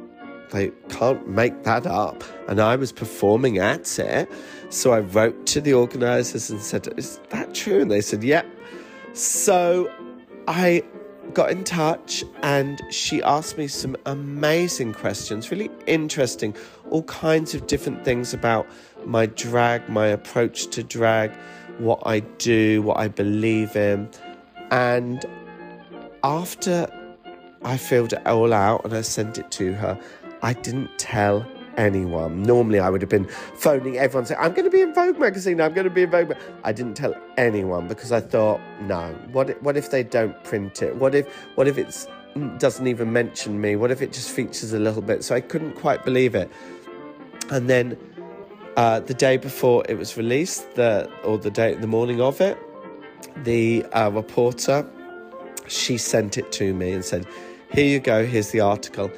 they 0.52 0.70
can't 0.88 1.28
make 1.28 1.64
that 1.64 1.86
up. 1.86 2.22
And 2.48 2.60
I 2.60 2.76
was 2.76 2.92
performing 2.92 3.58
at 3.58 3.98
it. 3.98 4.30
So 4.70 4.92
I 4.92 5.00
wrote 5.00 5.46
to 5.46 5.60
the 5.60 5.74
organisers 5.74 6.48
and 6.48 6.60
said, 6.60 6.88
Is 6.96 7.18
that 7.30 7.54
true? 7.54 7.82
And 7.82 7.90
they 7.90 8.00
said, 8.00 8.22
Yep. 8.22 8.46
So 9.14 9.90
I 10.46 10.82
got 11.32 11.50
in 11.50 11.64
touch 11.64 12.24
and 12.42 12.80
she 12.90 13.22
asked 13.22 13.56
me 13.56 13.66
some 13.66 13.96
amazing 14.06 14.92
questions, 14.92 15.50
really 15.50 15.70
interesting, 15.86 16.54
all 16.90 17.02
kinds 17.04 17.54
of 17.54 17.66
different 17.66 18.04
things 18.04 18.34
about 18.34 18.66
my 19.04 19.26
drag, 19.26 19.88
my 19.88 20.08
approach 20.08 20.66
to 20.68 20.82
drag, 20.82 21.32
what 21.78 22.02
I 22.04 22.20
do, 22.20 22.82
what 22.82 22.98
I 22.98 23.08
believe 23.08 23.74
in. 23.76 24.08
And 24.70 25.24
after 26.22 26.88
I 27.64 27.76
filled 27.76 28.12
it 28.12 28.26
all 28.26 28.52
out 28.52 28.84
and 28.84 28.94
I 28.94 29.00
sent 29.00 29.38
it 29.38 29.50
to 29.52 29.72
her, 29.74 29.98
I 30.42 30.52
didn't 30.52 30.98
tell 30.98 31.46
anyone. 31.76 32.42
Normally, 32.42 32.78
I 32.80 32.90
would 32.90 33.02
have 33.02 33.10
been 33.10 33.26
phoning 33.56 33.98
everyone 33.98 34.26
saying, 34.26 34.40
I'm 34.40 34.52
going 34.52 34.64
to 34.64 34.70
be 34.70 34.80
in 34.80 34.94
Vogue 34.94 35.18
magazine, 35.18 35.60
I'm 35.60 35.72
going 35.72 35.84
to 35.84 35.90
be 35.90 36.02
in 36.02 36.10
Vogue. 36.10 36.32
I 36.62 36.72
didn't 36.72 36.94
tell 36.94 37.14
anyone 37.36 37.88
because 37.88 38.12
I 38.12 38.20
thought, 38.20 38.60
no, 38.82 39.16
what 39.32 39.50
if, 39.50 39.62
what 39.62 39.76
if 39.76 39.90
they 39.90 40.02
don't 40.02 40.42
print 40.44 40.82
it? 40.82 40.96
What 40.96 41.14
if, 41.14 41.26
what 41.56 41.68
if 41.68 41.78
it 41.78 42.06
doesn't 42.58 42.86
even 42.86 43.12
mention 43.12 43.60
me? 43.60 43.76
What 43.76 43.90
if 43.90 44.02
it 44.02 44.12
just 44.12 44.30
features 44.30 44.72
a 44.72 44.78
little 44.78 45.02
bit? 45.02 45.24
So 45.24 45.34
I 45.34 45.40
couldn't 45.40 45.74
quite 45.74 46.04
believe 46.04 46.34
it. 46.34 46.50
And 47.50 47.68
then 47.68 47.98
uh, 48.76 49.00
the 49.00 49.14
day 49.14 49.36
before 49.36 49.84
it 49.88 49.98
was 49.98 50.16
released, 50.16 50.74
the, 50.74 51.10
or 51.22 51.38
the 51.38 51.50
day, 51.50 51.74
the 51.74 51.86
morning 51.86 52.20
of 52.20 52.40
it, 52.40 52.58
the 53.44 53.84
uh, 53.86 54.10
reporter, 54.10 54.88
she 55.66 55.98
sent 55.98 56.38
it 56.38 56.52
to 56.52 56.74
me 56.74 56.92
and 56.92 57.04
said, 57.04 57.26
here 57.72 57.86
you 57.86 57.98
go, 57.98 58.24
here's 58.24 58.50
the 58.50 58.60
article. 58.60 59.10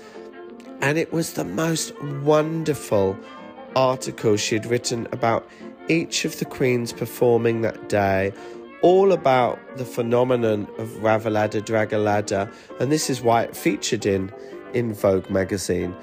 And 0.80 0.98
it 0.98 1.12
was 1.12 1.32
the 1.32 1.44
most 1.44 1.98
wonderful 2.22 3.18
article 3.74 4.36
she'd 4.36 4.66
written 4.66 5.06
about 5.12 5.48
each 5.88 6.24
of 6.24 6.38
the 6.38 6.44
queens 6.44 6.92
performing 6.92 7.62
that 7.62 7.88
day, 7.88 8.32
all 8.82 9.12
about 9.12 9.58
the 9.76 9.84
phenomenon 9.84 10.66
of 10.78 10.88
Ravalada 11.00 11.62
Dragalada, 11.62 12.52
and 12.80 12.90
this 12.92 13.08
is 13.08 13.20
why 13.22 13.42
it 13.42 13.56
featured 13.56 14.06
in, 14.06 14.32
in 14.74 14.92
Vogue 14.92 15.30
magazine. 15.30 15.94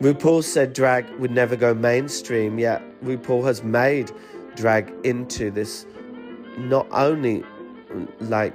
RuPaul 0.00 0.42
said 0.42 0.72
drag 0.72 1.10
would 1.18 1.30
never 1.30 1.56
go 1.56 1.74
mainstream, 1.74 2.58
yet 2.58 2.82
RuPaul 3.02 3.44
has 3.44 3.62
made 3.62 4.10
drag 4.56 4.92
into 5.04 5.50
this 5.50 5.86
not 6.56 6.86
only 6.90 7.44
like 8.20 8.54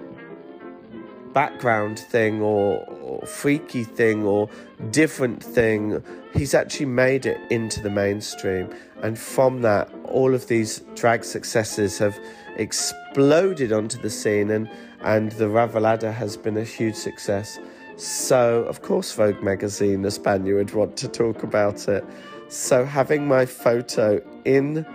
background 1.35 1.99
thing 1.99 2.41
or, 2.41 2.85
or, 3.01 3.21
freaky 3.27 3.83
thing 3.83 4.23
or 4.23 4.49
different 4.89 5.43
thing. 5.43 6.01
He's 6.33 6.53
actually 6.55 6.85
made 6.87 7.25
it 7.25 7.37
into 7.51 7.81
the 7.81 7.89
mainstream. 7.89 8.73
And 9.03 9.19
from 9.19 9.61
that, 9.61 9.91
all 10.05 10.33
of 10.33 10.47
these 10.47 10.79
drag 10.95 11.25
successes 11.25 11.97
have 11.99 12.17
exploded 12.55 13.73
onto 13.73 14.01
the 14.01 14.09
scene, 14.09 14.49
and, 14.49 14.69
and 15.01 15.33
the 15.33 15.45
Ravalada 15.45 16.13
has 16.13 16.37
been 16.37 16.55
a 16.55 16.63
huge 16.63 16.95
success. 16.95 17.59
So, 17.97 18.63
of 18.63 18.81
course, 18.81 19.11
Vogue 19.11 19.43
magazine, 19.43 20.03
the 20.03 20.11
Spaniard, 20.11 20.71
would 20.71 20.73
want 20.73 20.97
to 20.97 21.09
talk 21.09 21.43
about 21.43 21.87
it. 21.89 22.05
So, 22.47 22.85
having 22.85 23.27
my 23.27 23.45
photo 23.45 24.21
in 24.45 24.85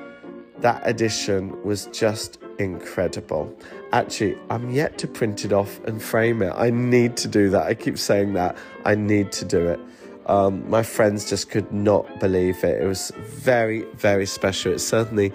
that 0.60 0.80
edition 0.84 1.62
was 1.62 1.86
just 1.86 2.39
incredible. 2.60 3.52
Actually, 3.92 4.38
I'm 4.50 4.70
yet 4.70 4.98
to 4.98 5.08
print 5.08 5.44
it 5.44 5.52
off 5.52 5.82
and 5.84 6.00
frame 6.00 6.42
it. 6.42 6.52
I 6.54 6.70
need 6.70 7.16
to 7.18 7.28
do 7.28 7.48
that. 7.50 7.66
I 7.66 7.74
keep 7.74 7.98
saying 7.98 8.34
that. 8.34 8.56
I 8.84 8.94
need 8.94 9.32
to 9.32 9.44
do 9.44 9.66
it. 9.66 9.80
Um, 10.26 10.68
my 10.68 10.82
friends 10.82 11.28
just 11.28 11.50
could 11.50 11.72
not 11.72 12.20
believe 12.20 12.62
it. 12.62 12.82
It 12.82 12.86
was 12.86 13.10
very, 13.18 13.82
very 13.94 14.26
special. 14.26 14.74
It's 14.74 14.84
certainly 14.84 15.32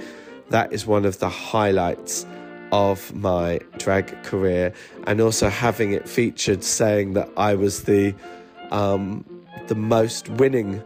that 0.50 0.72
is 0.72 0.86
one 0.86 1.04
of 1.04 1.20
the 1.20 1.28
highlights 1.28 2.26
of 2.72 3.14
my 3.14 3.60
drag 3.78 4.24
career, 4.24 4.72
and 5.08 5.20
also 5.20 5.50
having 5.50 5.94
it 5.94 6.08
featured 6.08 6.64
saying 6.64 7.14
that 7.14 7.30
I 7.36 7.56
was 7.56 7.84
the 7.84 8.14
um, 8.72 9.26
the 9.68 9.76
most 9.76 10.30
winning 10.30 10.84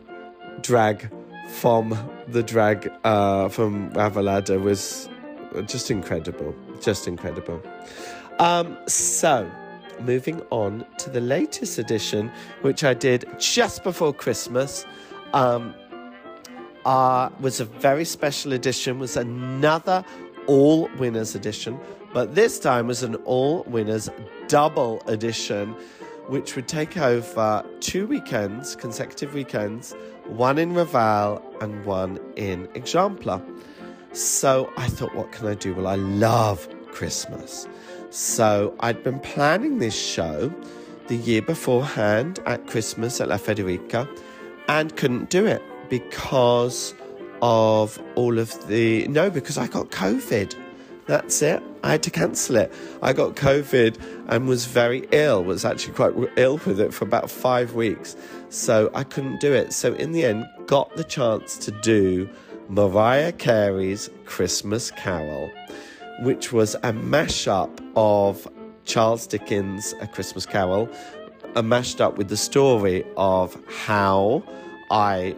drag 0.61 1.11
from 1.49 1.97
the 2.27 2.43
drag 2.43 2.91
uh, 3.03 3.49
from 3.49 3.91
Ravalada 3.91 4.61
was 4.61 5.09
just 5.65 5.91
incredible, 5.91 6.55
just 6.81 7.07
incredible. 7.07 7.61
Um, 8.39 8.77
so, 8.87 9.49
moving 10.01 10.41
on 10.49 10.85
to 10.99 11.09
the 11.09 11.21
latest 11.21 11.77
edition, 11.77 12.31
which 12.61 12.83
I 12.83 12.93
did 12.93 13.25
just 13.37 13.83
before 13.83 14.13
Christmas. 14.13 14.85
Um, 15.33 15.75
uh, 16.85 17.29
was 17.39 17.59
a 17.59 17.65
very 17.65 18.05
special 18.05 18.53
edition. 18.53 18.99
Was 18.99 19.17
another 19.17 20.03
all 20.47 20.89
winners 20.97 21.35
edition, 21.35 21.79
but 22.13 22.35
this 22.35 22.59
time 22.59 22.87
was 22.87 23.03
an 23.03 23.15
all 23.25 23.63
winners 23.67 24.09
double 24.47 25.01
edition, 25.05 25.75
which 26.27 26.55
would 26.55 26.67
take 26.67 26.97
over 26.97 27.63
two 27.79 28.07
weekends, 28.07 28.75
consecutive 28.75 29.33
weekends, 29.33 29.93
one 30.25 30.57
in 30.57 30.73
Raval 30.73 31.41
and 31.61 31.85
one 31.85 32.19
in 32.35 32.67
Eixample. 32.69 33.43
So 34.11 34.71
I 34.75 34.87
thought, 34.87 35.13
what 35.13 35.31
can 35.31 35.47
I 35.47 35.53
do? 35.53 35.73
Well, 35.73 35.87
I 35.87 35.95
love 35.95 36.67
Christmas. 36.91 37.67
So 38.09 38.73
I'd 38.79 39.03
been 39.03 39.19
planning 39.19 39.77
this 39.77 39.97
show 39.97 40.53
the 41.07 41.15
year 41.15 41.41
beforehand 41.41 42.39
at 42.45 42.65
Christmas 42.67 43.21
at 43.21 43.27
La 43.27 43.37
Federica 43.37 44.07
and 44.67 44.95
couldn't 44.95 45.29
do 45.29 45.45
it 45.45 45.61
because 45.89 46.93
of 47.41 48.01
all 48.15 48.39
of 48.39 48.67
the. 48.67 49.07
No, 49.07 49.29
because 49.29 49.57
I 49.57 49.67
got 49.67 49.91
COVID. 49.91 50.55
That's 51.05 51.41
it. 51.41 51.63
I 51.83 51.91
had 51.91 52.03
to 52.03 52.11
cancel 52.11 52.57
it. 52.57 52.71
I 53.01 53.13
got 53.13 53.35
COVID 53.35 53.99
and 54.27 54.47
was 54.47 54.65
very 54.65 55.07
ill, 55.11 55.43
was 55.43 55.65
actually 55.65 55.93
quite 55.93 56.13
ill 56.35 56.57
with 56.65 56.79
it 56.79 56.93
for 56.93 57.05
about 57.05 57.31
five 57.31 57.73
weeks. 57.73 58.15
So 58.49 58.91
I 58.93 59.03
couldn't 59.03 59.39
do 59.39 59.51
it. 59.53 59.73
So 59.73 59.93
in 59.93 60.11
the 60.11 60.25
end, 60.25 60.45
got 60.67 60.95
the 60.95 61.03
chance 61.03 61.57
to 61.59 61.71
do 61.71 62.29
Mariah 62.69 63.31
Carey's 63.31 64.11
Christmas 64.25 64.91
Carol, 64.91 65.51
which 66.21 66.53
was 66.53 66.75
a 66.75 66.93
mashup 66.93 67.83
of 67.95 68.47
Charles 68.85 69.25
Dickens' 69.25 69.95
A 70.01 70.07
Christmas 70.07 70.45
Carol, 70.45 70.87
a 71.55 71.63
mashed 71.63 71.99
up 71.99 72.15
with 72.15 72.29
the 72.29 72.37
story 72.37 73.03
of 73.17 73.57
how 73.67 74.43
I 74.91 75.35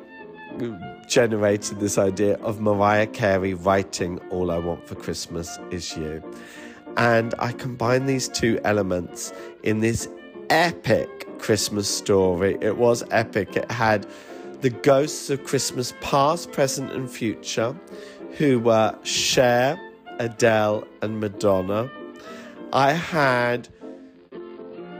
generated 1.07 1.79
this 1.79 1.97
idea 1.97 2.35
of 2.39 2.59
Mariah 2.59 3.07
Carey 3.07 3.53
writing 3.53 4.19
All 4.29 4.51
I 4.51 4.57
Want 4.57 4.85
for 4.85 4.95
Christmas 4.95 5.57
Is 5.71 5.95
You. 5.95 6.21
And 6.97 7.33
I 7.39 7.53
combined 7.53 8.09
these 8.09 8.27
two 8.27 8.59
elements 8.65 9.31
in 9.63 9.79
this 9.79 10.09
epic 10.49 11.39
Christmas 11.39 11.87
story. 11.87 12.57
It 12.59 12.75
was 12.75 13.05
epic. 13.09 13.55
It 13.55 13.71
had 13.71 14.05
the 14.61 14.69
ghosts 14.69 15.29
of 15.31 15.43
Christmas 15.43 15.93
past, 16.01 16.51
present, 16.51 16.91
and 16.91 17.09
future, 17.09 17.75
who 18.37 18.59
were 18.59 18.95
Cher, 19.03 19.79
Adele, 20.19 20.87
and 21.01 21.19
Madonna. 21.19 21.89
I 22.71 22.93
had 22.93 23.67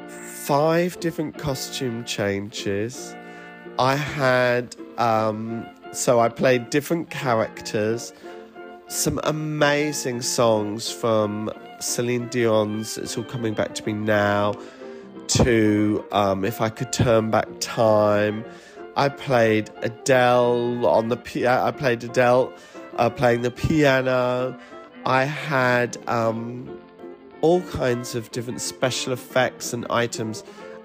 five 0.08 1.00
different 1.00 1.38
costume 1.38 2.04
changes. 2.06 3.16
I 3.78 3.96
had, 3.96 4.76
um, 4.98 5.68
so 5.92 6.20
I 6.20 6.30
played 6.30 6.72
different 6.72 7.12
characters, 7.12 8.14
some 8.88 9.20
amazing 9.24 10.24
songs 10.24 10.92
from 10.92 11.52
Celine 11.80 12.28
Dion's 12.30 12.98
It's 12.98 13.16
All 13.16 13.24
Coming 13.24 13.54
Back 13.54 13.76
to 13.76 13.86
Me 13.86 13.94
Now 13.94 14.56
to 15.28 16.04
um, 16.12 16.44
If 16.44 16.60
I 16.62 16.70
Could 16.70 16.92
Turn 16.92 17.30
Back 17.30 17.48
Time 17.60 18.44
I 18.96 19.10
played 19.10 19.70
Adele 19.78 20.86
on 20.86 21.08
the 21.10 21.18
piano. 21.18 21.66
I 21.66 21.72
played 21.72 22.04
Adele 22.04 22.54
uh, 22.98 23.10
playing 23.10 23.42
the 23.42 23.52
piano. 23.52 24.58
I 25.06 25.24
had 25.24 25.98
um, 26.08 26.80
all 27.42 27.62
kinds 27.62 28.16
of 28.16 28.32
different 28.32 28.62
special 28.62 29.14
effects 29.14 29.74
and 29.74 29.86
items, 29.90 30.44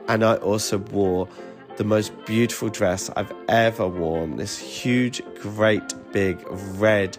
and 0.09 0.25
I 0.25 0.37
also 0.37 0.79
wore 0.79 1.29
the 1.77 1.85
most 1.85 2.12
beautiful 2.25 2.69
dress 2.69 3.11
I've 3.16 3.33
ever 3.49 3.87
worn. 3.87 4.37
This 4.37 4.59
huge, 4.59 5.21
great, 5.40 5.92
big 6.12 6.38
red 6.79 7.19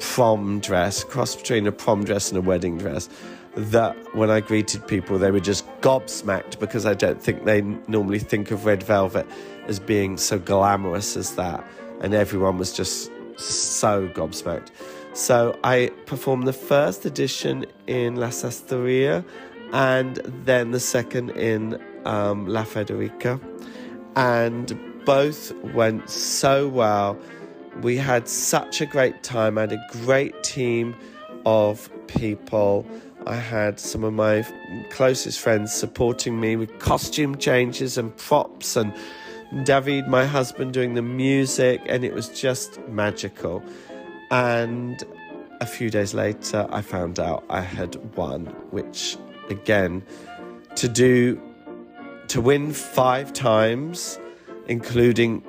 prom 0.00 0.60
dress, 0.60 1.04
cross 1.04 1.34
between 1.34 1.66
a 1.66 1.72
prom 1.72 2.04
dress 2.04 2.28
and 2.30 2.38
a 2.38 2.42
wedding 2.42 2.76
dress. 2.76 3.08
That 3.56 3.96
when 4.14 4.30
I 4.30 4.40
greeted 4.40 4.86
people, 4.86 5.18
they 5.18 5.30
were 5.30 5.40
just 5.40 5.64
gobsmacked 5.86 6.58
because 6.58 6.84
I 6.84 6.94
don't 6.94 7.22
think 7.22 7.44
they 7.44 7.60
normally 7.86 8.18
think 8.18 8.50
of 8.50 8.64
red 8.66 8.82
velvet 8.82 9.24
as 9.68 9.78
being 9.78 10.16
so 10.16 10.36
glamorous 10.36 11.16
as 11.16 11.36
that. 11.36 11.64
And 12.00 12.12
everyone 12.12 12.58
was 12.58 12.72
just 12.72 13.08
so 13.36 14.08
gobsmacked. 14.08 14.70
So 15.12 15.56
I 15.62 15.92
performed 16.06 16.48
the 16.48 16.52
first 16.52 17.06
edition 17.06 17.66
in 17.86 18.16
La 18.16 18.30
Sastreria 18.30 19.24
and 19.72 20.16
then 20.44 20.72
the 20.72 20.80
second 20.80 21.30
in 21.30 21.80
um, 22.04 22.48
La 22.48 22.64
Federica. 22.64 23.40
And 24.16 24.76
both 25.04 25.52
went 25.72 26.10
so 26.10 26.66
well. 26.66 27.16
We 27.82 27.96
had 27.96 28.26
such 28.26 28.80
a 28.80 28.86
great 28.86 29.22
time. 29.22 29.56
I 29.56 29.60
had 29.62 29.72
a 29.74 29.86
great 30.04 30.42
team 30.42 30.96
of 31.44 31.88
people. 32.08 32.84
I 33.26 33.34
had 33.34 33.80
some 33.80 34.04
of 34.04 34.12
my 34.12 34.46
closest 34.90 35.40
friends 35.40 35.72
supporting 35.72 36.38
me 36.38 36.54
with 36.54 36.78
costume 36.78 37.36
changes 37.36 37.98
and 37.98 38.16
props, 38.16 38.76
and 38.76 38.94
David, 39.64 40.06
my 40.06 40.24
husband, 40.24 40.72
doing 40.72 40.94
the 40.94 41.02
music, 41.02 41.80
and 41.86 42.04
it 42.04 42.14
was 42.14 42.28
just 42.28 42.78
magical. 42.88 43.64
And 44.30 45.02
a 45.60 45.66
few 45.66 45.90
days 45.90 46.14
later, 46.14 46.68
I 46.70 46.82
found 46.82 47.18
out 47.18 47.44
I 47.50 47.62
had 47.62 47.96
won, 48.16 48.46
which 48.70 49.16
again, 49.50 50.04
to 50.76 50.88
do, 50.88 51.40
to 52.28 52.40
win 52.40 52.72
five 52.72 53.32
times, 53.32 54.20
including 54.68 55.42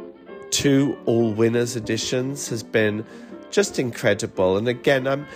two 0.50 0.98
all 1.06 1.32
winners 1.32 1.76
editions, 1.76 2.50
has 2.50 2.64
been 2.64 3.06
just 3.52 3.78
incredible. 3.78 4.58
And 4.58 4.68
again, 4.68 5.08
I'm 5.08 5.28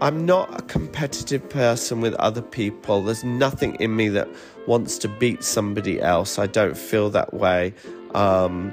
I'm 0.00 0.24
not 0.24 0.56
a 0.56 0.62
competitive 0.62 1.48
person 1.48 2.00
with 2.00 2.14
other 2.14 2.42
people. 2.42 3.02
There's 3.02 3.24
nothing 3.24 3.74
in 3.76 3.96
me 3.96 4.08
that 4.10 4.28
wants 4.68 4.96
to 4.98 5.08
beat 5.08 5.42
somebody 5.42 6.00
else. 6.00 6.38
I 6.38 6.46
don't 6.46 6.76
feel 6.76 7.10
that 7.10 7.34
way. 7.34 7.74
Um, 8.14 8.72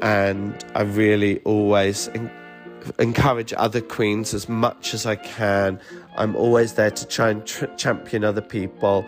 and 0.00 0.64
I 0.76 0.82
really 0.82 1.40
always 1.40 2.06
en- 2.14 2.30
encourage 3.00 3.52
other 3.56 3.80
queens 3.80 4.34
as 4.34 4.48
much 4.48 4.94
as 4.94 5.04
I 5.04 5.16
can. 5.16 5.80
I'm 6.16 6.36
always 6.36 6.74
there 6.74 6.92
to 6.92 7.06
try 7.08 7.30
and 7.30 7.44
tr- 7.44 7.66
champion 7.76 8.22
other 8.22 8.40
people. 8.40 9.04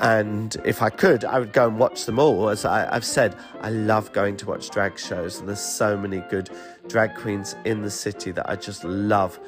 And 0.00 0.54
if 0.66 0.82
I 0.82 0.90
could, 0.90 1.24
I 1.24 1.38
would 1.38 1.54
go 1.54 1.66
and 1.66 1.78
watch 1.78 2.04
them 2.04 2.18
all. 2.18 2.50
As 2.50 2.66
I, 2.66 2.92
have 2.92 3.06
said, 3.06 3.34
I 3.62 3.70
love 3.70 4.12
going 4.12 4.36
to 4.38 4.46
watch 4.46 4.68
drag 4.68 4.98
shows, 4.98 5.38
and 5.38 5.48
there's 5.48 5.60
so 5.60 5.96
many 5.96 6.18
good 6.28 6.50
drag 6.88 7.14
queens 7.14 7.54
in 7.64 7.82
the 7.82 7.90
city 7.90 8.32
that 8.32 8.50
I 8.50 8.56
just 8.56 8.84
love 8.84 9.38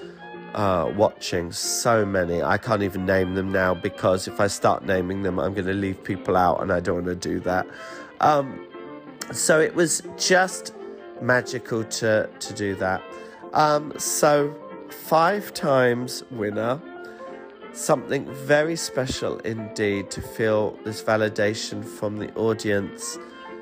uh, 0.54 0.92
watching 0.96 1.52
so 1.52 2.06
many. 2.06 2.42
I 2.42 2.58
can't 2.58 2.82
even 2.82 3.04
name 3.06 3.34
them 3.34 3.52
now 3.52 3.74
because 3.74 4.28
if 4.28 4.40
I 4.40 4.46
start 4.46 4.84
naming 4.84 5.22
them, 5.22 5.38
I'm 5.38 5.54
going 5.54 5.66
to 5.66 5.74
leave 5.74 6.02
people 6.02 6.36
out, 6.36 6.62
and 6.62 6.72
I 6.72 6.80
don't 6.80 7.04
want 7.04 7.06
to 7.06 7.28
do 7.28 7.40
that. 7.40 7.66
Um, 8.20 8.66
so 9.32 9.60
it 9.60 9.74
was 9.74 10.02
just 10.16 10.74
magical 11.20 11.84
to 11.84 12.28
to 12.38 12.54
do 12.54 12.74
that. 12.76 13.02
Um, 13.52 13.92
so 13.98 14.54
five 14.90 15.52
times 15.54 16.22
winner, 16.30 16.80
something 17.72 18.32
very 18.34 18.76
special 18.76 19.38
indeed 19.40 20.10
to 20.10 20.20
feel 20.20 20.78
this 20.84 21.02
validation 21.02 21.84
from 21.84 22.18
the 22.18 22.32
audience, 22.34 23.18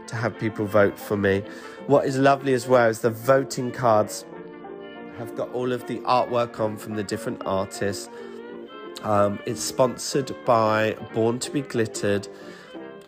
to 0.07 0.17
have 0.17 0.39
people 0.39 0.67
vote 0.67 0.99
for 0.99 1.17
me. 1.17 1.43
What 1.87 2.07
is 2.07 2.19
lovely 2.19 2.55
as 2.55 2.67
well 2.67 2.89
is 2.89 3.01
the 3.01 3.11
voting 3.11 3.71
cards 3.71 4.25
have 5.19 5.37
got 5.37 5.53
all 5.53 5.73
of 5.73 5.87
the 5.87 5.99
artwork 6.01 6.61
on 6.61 6.77
from 6.77 6.95
the 6.95 7.03
different 7.03 7.43
artists. 7.45 8.09
Um, 9.03 9.39
it's 9.47 9.61
sponsored 9.61 10.35
by 10.45 10.97
Born 11.13 11.39
to 11.41 11.51
be 11.51 11.63
Glittered, 11.63 12.27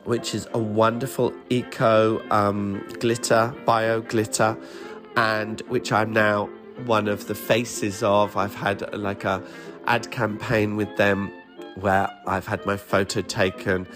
which 0.04 0.34
is 0.34 0.46
a 0.52 0.58
wonderful 0.58 1.32
eco 1.50 2.22
um, 2.30 2.86
glitter, 3.00 3.54
bio 3.64 4.00
glitter, 4.00 4.56
and 5.16 5.60
which 5.68 5.92
I'm 5.92 6.12
now 6.12 6.46
one 6.84 7.08
of 7.08 7.26
the 7.26 7.34
faces 7.34 8.02
of. 8.02 8.36
I've 8.36 8.54
had 8.54 8.94
like 8.94 9.24
a 9.24 9.42
ad 9.86 10.10
campaign 10.10 10.76
with 10.76 10.94
them 10.96 11.32
where 11.76 12.08
I've 12.26 12.46
had 12.46 12.64
my 12.66 12.76
photo 12.76 13.22
taken. 13.22 13.86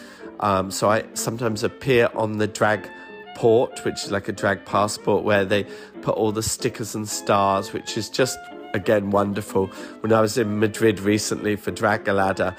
Um, 0.41 0.71
so 0.71 0.91
I 0.91 1.05
sometimes 1.15 1.63
appear 1.63 2.09
on 2.15 2.39
the 2.39 2.47
drag 2.47 2.89
port, 3.35 3.85
which 3.85 4.05
is 4.05 4.11
like 4.11 4.29
a 4.29 4.33
drag 4.33 4.65
passport, 4.65 5.25
where 5.25 5.45
they 5.45 5.65
put 6.03 6.17
all 6.17 6.33
the 6.33 6.43
stickers 6.43 6.95
and 6.95 7.09
stars, 7.09 7.73
which 7.73 7.97
is 7.97 8.09
just 8.09 8.39
again 8.75 9.11
wonderful. 9.11 9.67
When 10.01 10.13
I 10.13 10.21
was 10.21 10.39
in 10.39 10.59
Madrid 10.59 11.01
recently 11.01 11.57
for 11.57 11.73
Dragalada, 11.73 12.57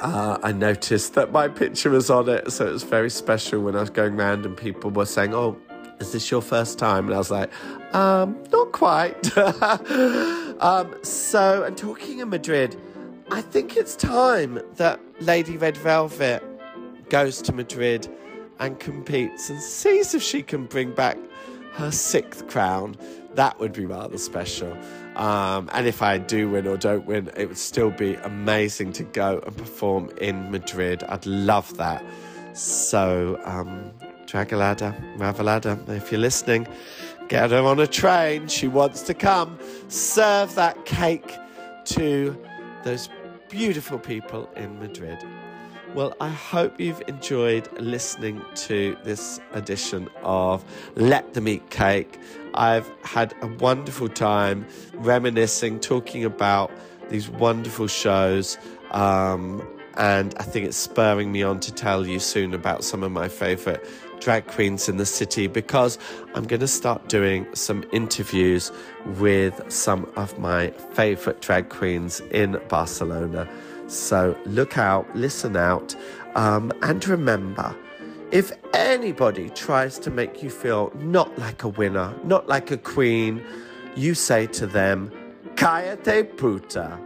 uh, 0.00 0.38
I 0.42 0.52
noticed 0.52 1.14
that 1.14 1.32
my 1.32 1.48
picture 1.48 1.90
was 1.90 2.10
on 2.10 2.28
it, 2.28 2.50
so 2.50 2.66
it 2.66 2.72
was 2.72 2.82
very 2.82 3.10
special 3.10 3.60
when 3.60 3.76
I 3.76 3.80
was 3.80 3.90
going 3.90 4.18
around 4.18 4.46
and 4.46 4.56
people 4.56 4.90
were 4.90 5.06
saying, 5.06 5.34
"Oh, 5.34 5.56
is 5.98 6.12
this 6.12 6.30
your 6.30 6.42
first 6.42 6.78
time?" 6.78 7.06
And 7.06 7.14
I 7.14 7.18
was 7.18 7.30
like, 7.30 7.50
um, 7.94 8.38
"Not 8.50 8.72
quite." 8.72 9.36
um, 10.60 10.94
so, 11.02 11.64
and 11.64 11.76
talking 11.76 12.20
in 12.20 12.30
Madrid, 12.30 12.76
I 13.30 13.42
think 13.42 13.76
it's 13.76 13.94
time 13.94 14.60
that 14.76 15.00
Lady 15.20 15.56
Red 15.56 15.76
Velvet 15.76 16.42
goes 17.10 17.42
to 17.42 17.52
Madrid 17.52 18.08
and 18.60 18.78
competes 18.78 19.50
and 19.50 19.60
sees 19.60 20.14
if 20.14 20.22
she 20.22 20.42
can 20.42 20.66
bring 20.66 20.92
back 20.92 21.18
her 21.72 21.90
sixth 21.90 22.46
crown. 22.48 22.96
That 23.34 23.58
would 23.58 23.72
be 23.72 23.86
rather 23.86 24.18
special. 24.18 24.76
Um, 25.16 25.68
and 25.72 25.86
if 25.86 26.02
I 26.02 26.18
do 26.18 26.50
win 26.50 26.66
or 26.66 26.76
don't 26.76 27.06
win, 27.06 27.30
it 27.36 27.46
would 27.46 27.58
still 27.58 27.90
be 27.90 28.14
amazing 28.16 28.92
to 28.94 29.04
go 29.04 29.42
and 29.44 29.56
perform 29.56 30.10
in 30.20 30.50
Madrid. 30.50 31.02
I'd 31.04 31.26
love 31.26 31.76
that. 31.76 32.04
So, 32.52 33.40
um, 33.44 33.92
Dragalada, 34.26 34.94
Ravalada, 35.16 35.88
if 35.88 36.12
you're 36.12 36.20
listening, 36.20 36.66
get 37.28 37.50
her 37.50 37.58
on 37.58 37.80
a 37.80 37.86
train. 37.86 38.48
She 38.48 38.68
wants 38.68 39.02
to 39.02 39.14
come. 39.14 39.58
Serve 39.88 40.54
that 40.54 40.84
cake 40.84 41.36
to 41.86 42.36
those 42.84 43.08
beautiful 43.48 43.98
people 43.98 44.48
in 44.56 44.78
Madrid. 44.78 45.18
Well, 45.92 46.14
I 46.20 46.28
hope 46.28 46.78
you've 46.78 47.02
enjoyed 47.08 47.68
listening 47.80 48.44
to 48.54 48.96
this 49.02 49.40
edition 49.52 50.08
of 50.22 50.64
Let 50.94 51.34
Them 51.34 51.48
Eat 51.48 51.68
Cake. 51.70 52.16
I've 52.54 52.88
had 53.02 53.34
a 53.42 53.48
wonderful 53.48 54.08
time 54.08 54.68
reminiscing, 54.94 55.80
talking 55.80 56.24
about 56.24 56.70
these 57.08 57.28
wonderful 57.28 57.88
shows. 57.88 58.56
Um, 58.92 59.66
and 59.96 60.32
I 60.38 60.44
think 60.44 60.66
it's 60.66 60.76
spurring 60.76 61.32
me 61.32 61.42
on 61.42 61.58
to 61.58 61.74
tell 61.74 62.06
you 62.06 62.20
soon 62.20 62.54
about 62.54 62.84
some 62.84 63.02
of 63.02 63.10
my 63.10 63.26
favourite 63.26 63.84
drag 64.20 64.46
queens 64.46 64.88
in 64.88 64.96
the 64.96 65.06
city 65.06 65.48
because 65.48 65.98
I'm 66.36 66.44
going 66.44 66.60
to 66.60 66.68
start 66.68 67.08
doing 67.08 67.48
some 67.54 67.84
interviews 67.92 68.70
with 69.18 69.60
some 69.72 70.08
of 70.14 70.38
my 70.38 70.70
favourite 70.92 71.40
drag 71.40 71.68
queens 71.68 72.20
in 72.30 72.60
Barcelona. 72.68 73.48
So 73.90 74.36
look 74.46 74.78
out, 74.78 75.14
listen 75.16 75.56
out, 75.56 75.96
um, 76.36 76.72
and 76.82 77.06
remember 77.08 77.76
if 78.30 78.52
anybody 78.72 79.50
tries 79.50 79.98
to 79.98 80.10
make 80.10 80.42
you 80.42 80.50
feel 80.50 80.92
not 80.94 81.36
like 81.38 81.64
a 81.64 81.68
winner, 81.68 82.14
not 82.22 82.48
like 82.48 82.70
a 82.70 82.78
queen, 82.78 83.44
you 83.96 84.14
say 84.14 84.46
to 84.46 84.66
them, 84.68 85.10
Cállate 85.56 86.36
puta. 86.36 86.98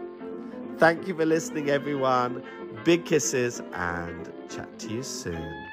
Thank 0.76 1.08
you 1.08 1.14
for 1.14 1.24
listening, 1.24 1.70
everyone. 1.70 2.42
Big 2.84 3.06
kisses 3.06 3.62
and 3.72 4.30
chat 4.50 4.78
to 4.80 4.88
you 4.90 5.02
soon. 5.02 5.64